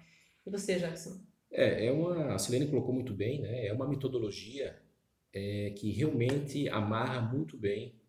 E 0.47 0.51
você, 0.51 0.79
Jackson? 0.79 1.21
É, 1.51 1.87
é 1.87 1.93
uma, 1.93 2.35
a 2.35 2.39
Silene 2.39 2.69
colocou 2.69 2.95
muito 2.95 3.13
bem, 3.13 3.41
né? 3.41 3.67
É 3.67 3.73
uma 3.73 3.89
metodologia 3.89 4.81
é, 5.33 5.71
que 5.71 5.91
realmente 5.91 6.69
amarra 6.69 7.21
muito 7.21 7.57
bem 7.57 8.01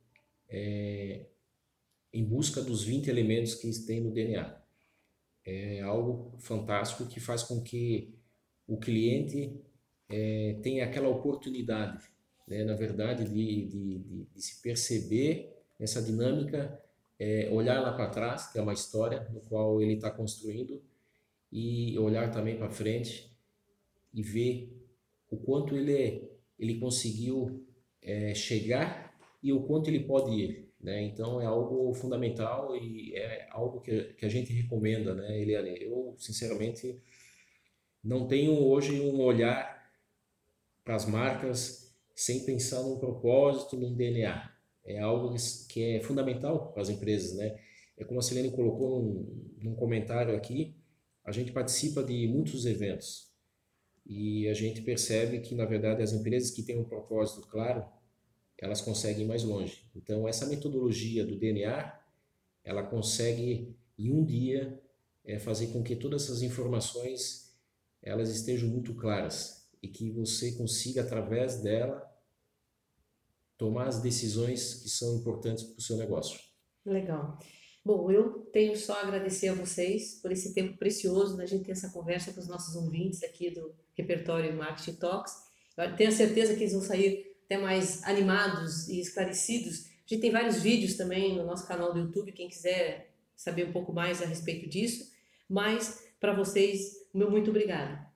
é, 0.48 1.26
em 2.14 2.24
busca 2.24 2.62
dos 2.62 2.84
20 2.84 3.10
elementos 3.10 3.56
que 3.56 3.72
tem 3.86 4.02
no 4.02 4.12
DNA. 4.12 4.62
É 5.44 5.82
algo 5.82 6.38
fantástico 6.40 7.08
que 7.08 7.20
faz 7.20 7.42
com 7.42 7.64
que 7.64 8.14
o 8.68 8.78
cliente 8.78 9.60
é, 10.12 10.60
tenha 10.62 10.86
aquela 10.86 11.10
oportunidade, 11.10 12.04
né, 12.47 12.63
na 12.63 12.76
verdade, 12.76 13.24
de, 13.26 13.65
de, 13.65 14.00
de, 14.00 14.24
de, 14.26 14.41
se 14.41 14.62
perceber 14.62 15.56
essa 15.80 16.02
dinâmica, 16.02 16.80
é, 17.19 17.50
olhar 17.52 17.80
lá 17.82 17.93
para 17.93 18.10
trás, 18.10 18.52
que 18.52 18.60
é 18.60 18.62
uma 18.62 18.74
história 18.74 19.28
no 19.32 19.39
qual 19.41 19.82
ele 19.82 19.93
está 19.93 20.12
construindo, 20.12 20.82
e 21.52 21.97
olhar 22.00 22.32
também 22.32 22.58
para 22.58 22.69
frente 22.69 23.30
e 24.13 24.21
ver 24.21 24.71
o 25.30 25.38
quanto 25.38 25.76
ele 25.76 26.30
ele 26.58 26.80
conseguiu 26.80 27.65
é, 28.04 28.36
chegar 28.36 29.17
e 29.41 29.52
o 29.52 29.62
quanto 29.63 29.89
ele 29.89 30.02
pode 30.02 30.32
ir. 30.32 30.71
Né? 30.80 31.04
Então 31.04 31.41
é 31.41 31.45
algo 31.45 31.93
fundamental 31.93 32.76
e 32.76 33.15
é 33.15 33.47
algo 33.52 33.82
que, 33.82 34.13
que 34.13 34.26
a 34.26 34.30
gente 34.30 34.54
recomenda, 34.54 35.13
né, 35.13 35.39
Eliane? 35.39 35.82
Eu, 35.82 36.15
sinceramente, 36.17 37.00
não 38.04 38.28
tenho 38.28 38.54
hoje 38.54 39.00
um 39.00 39.21
olhar 39.21 39.81
para 40.84 40.96
as 40.96 41.06
marcas 41.06 41.94
sem 42.15 42.46
pensar 42.46 42.84
num 42.84 42.98
propósito, 42.98 43.78
num 43.78 43.96
DNA. 43.96 44.52
É 44.86 45.00
algo 45.00 45.36
que 45.70 45.84
é 45.84 46.02
fundamental 46.02 46.72
para 46.72 46.82
as 46.82 46.89
empresas, 46.89 47.36
né? 47.38 47.60
É 47.98 48.04
como 48.04 48.20
a 48.20 48.24
Selene 48.24 48.52
colocou 48.52 49.02
num, 49.02 49.52
num 49.62 49.76
comentário 49.76 50.36
aqui, 50.36 50.76
a 51.24 51.32
gente 51.32 51.52
participa 51.52 52.04
de 52.04 52.28
muitos 52.28 52.65
eventos, 52.65 53.32
e 54.06 54.48
a 54.48 54.54
gente 54.54 54.82
percebe 54.82 55.39
que, 55.39 55.54
na 55.56 55.65
verdade, 55.65 56.02
as 56.02 56.12
empresas 56.12 56.52
que 56.52 56.63
têm 56.63 56.78
um 56.78 56.84
propósito 56.84 57.48
claro, 57.48 57.86
elas 58.58 58.82
conseguem 58.82 59.24
ir 59.24 59.28
mais 59.28 59.44
longe. 59.44 59.89
Então, 59.96 60.28
essa 60.28 60.46
metodologia 60.46 61.26
do 61.26 61.38
DNA, 61.38 62.00
ela 62.63 62.84
consegue, 62.84 63.76
em 63.98 64.12
um 64.12 64.24
dia, 64.24 64.82
é, 65.24 65.39
fazer 65.39 65.67
com 65.67 65.84
que 65.84 65.96
todas 65.96 66.24
essas 66.24 66.41
informações 66.41 67.52
elas 68.02 68.30
estejam 68.30 68.67
muito 68.67 68.96
claras 68.96 69.61
e 69.82 69.88
que 69.88 70.12
você 70.12 70.52
consiga, 70.54 71.02
através 71.02 71.62
dela, 71.62 72.08
tomar 73.58 73.88
as 73.88 74.02
decisões 74.02 74.76
que 74.76 74.89
são 74.89 75.17
importantes 75.17 75.63
para 75.63 75.78
o 75.78 75.82
seu 75.82 75.98
negócio. 75.98 76.39
Legal. 76.86 77.38
Bom, 77.84 78.12
eu 78.12 78.41
tenho 78.52 78.78
só 78.78 78.94
a 78.94 79.02
agradecer 79.02 79.48
a 79.48 79.56
vocês 79.56 80.20
por 80.22 80.32
esse 80.32 80.54
tempo 80.54 80.78
precioso 80.78 81.36
da 81.36 81.46
gente 81.46 81.65
ter 81.65 81.72
essa 81.72 81.89
conversa 81.89 82.32
com 82.32 82.39
os 82.39 82.48
nossos 82.48 82.76
ouvintes 82.76 83.24
aqui 83.24 83.50
do 83.50 83.74
Repertório 83.96 84.56
Marketing 84.56 84.98
Talks. 84.98 85.34
Eu 85.78 85.96
tenho 85.96 86.12
certeza 86.12 86.54
que 86.54 86.62
eles 86.62 86.74
vão 86.74 86.82
sair 86.82 87.36
até 87.46 87.58
mais 87.58 88.04
animados 88.04 88.88
e 88.88 89.00
esclarecidos. 89.00 89.88
A 89.88 90.13
gente 90.13 90.22
tem 90.22 90.32
vários 90.32 90.62
vídeos 90.62 90.96
também 90.96 91.36
no 91.36 91.44
nosso 91.44 91.67
canal 91.67 91.91
do 91.91 92.00
YouTube, 92.00 92.32
quem 92.32 92.50
quiser 92.50 93.13
saber 93.36 93.67
um 93.67 93.72
pouco 93.72 93.91
mais 93.91 94.22
a 94.22 94.26
respeito 94.26 94.70
disso. 94.70 95.12
Mas, 95.50 96.08
para 96.20 96.36
vocês, 96.36 97.08
meu 97.13 97.32
muito 97.32 97.50
obrigado. 97.50 98.11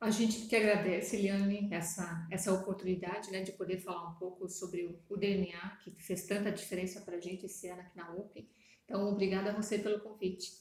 A 0.00 0.10
gente 0.10 0.46
que 0.46 0.56
agradece, 0.56 1.16
Eliane, 1.16 1.68
essa, 1.72 2.26
essa 2.30 2.52
oportunidade 2.52 3.30
né, 3.30 3.42
de 3.42 3.52
poder 3.52 3.78
falar 3.78 4.10
um 4.10 4.14
pouco 4.14 4.48
sobre 4.48 4.84
o, 4.84 4.98
o 5.08 5.16
DNA, 5.16 5.78
que 5.82 5.90
fez 6.02 6.26
tanta 6.26 6.50
diferença 6.50 7.00
para 7.00 7.16
a 7.16 7.20
gente 7.20 7.46
esse 7.46 7.68
ano 7.68 7.80
aqui 7.80 7.96
na 7.96 8.12
UP. 8.12 8.46
Então, 8.84 9.08
obrigada 9.08 9.50
a 9.50 9.54
você 9.54 9.78
pelo 9.78 10.00
convite. 10.00 10.52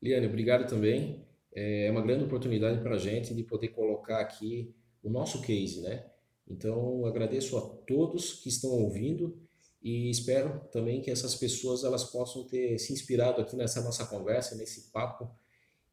Liane, 0.00 0.26
obrigado 0.26 0.68
também. 0.68 1.26
É 1.52 1.90
uma 1.90 2.02
grande 2.02 2.24
oportunidade 2.24 2.80
para 2.82 2.94
a 2.94 2.98
gente 2.98 3.34
de 3.34 3.42
poder 3.42 3.68
colocar 3.68 4.20
aqui 4.20 4.74
o 5.02 5.10
nosso 5.10 5.40
case, 5.42 5.80
né? 5.80 6.04
Então, 6.46 7.04
agradeço 7.06 7.56
a 7.56 7.60
todos 7.60 8.34
que 8.34 8.48
estão 8.48 8.70
ouvindo 8.70 9.40
e 9.82 10.10
espero 10.10 10.60
também 10.70 11.00
que 11.00 11.10
essas 11.10 11.34
pessoas 11.34 11.82
elas 11.82 12.04
possam 12.04 12.44
ter 12.46 12.78
se 12.78 12.92
inspirado 12.92 13.40
aqui 13.40 13.56
nessa 13.56 13.82
nossa 13.82 14.06
conversa, 14.06 14.54
nesse 14.54 14.92
papo 14.92 15.28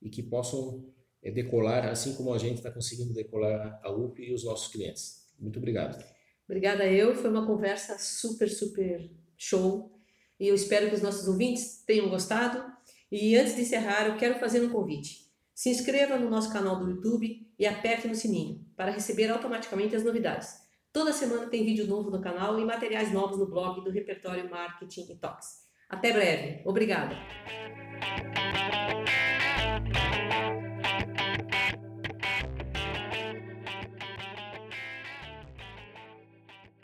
e 0.01 0.09
que 0.09 0.21
possam 0.21 0.85
é, 1.23 1.31
decolar, 1.31 1.87
assim 1.87 2.13
como 2.15 2.33
a 2.33 2.37
gente 2.37 2.57
está 2.57 2.69
conseguindo 2.69 3.13
decolar 3.13 3.79
a 3.83 3.91
UP 3.91 4.21
e 4.21 4.33
os 4.33 4.43
nossos 4.43 4.71
clientes. 4.71 5.27
Muito 5.39 5.57
obrigado. 5.57 6.03
Obrigada 6.47 6.85
eu, 6.85 7.15
foi 7.15 7.29
uma 7.29 7.47
conversa 7.47 7.97
super, 7.97 8.49
super 8.49 9.09
show 9.37 9.91
e 10.39 10.47
eu 10.47 10.55
espero 10.55 10.89
que 10.89 10.95
os 10.95 11.01
nossos 11.01 11.27
ouvintes 11.27 11.83
tenham 11.85 12.09
gostado. 12.09 12.63
E 13.11 13.35
antes 13.35 13.55
de 13.55 13.61
encerrar, 13.61 14.07
eu 14.07 14.17
quero 14.17 14.39
fazer 14.39 14.61
um 14.61 14.69
convite. 14.69 15.31
Se 15.53 15.69
inscreva 15.69 16.17
no 16.17 16.29
nosso 16.29 16.51
canal 16.51 16.79
do 16.79 16.89
YouTube 16.89 17.47
e 17.57 17.65
aperte 17.65 18.07
no 18.07 18.15
sininho 18.15 18.65
para 18.75 18.91
receber 18.91 19.29
automaticamente 19.29 19.95
as 19.95 20.03
novidades. 20.03 20.63
Toda 20.91 21.13
semana 21.13 21.47
tem 21.47 21.63
vídeo 21.63 21.87
novo 21.87 22.11
no 22.11 22.21
canal 22.21 22.59
e 22.59 22.65
materiais 22.65 23.11
novos 23.11 23.37
no 23.37 23.47
blog 23.47 23.83
do 23.83 23.89
Repertório 23.89 24.49
Marketing 24.49 25.11
e 25.11 25.15
Talks. 25.15 25.63
Até 25.89 26.11
breve. 26.11 26.61
Obrigada. 26.65 27.15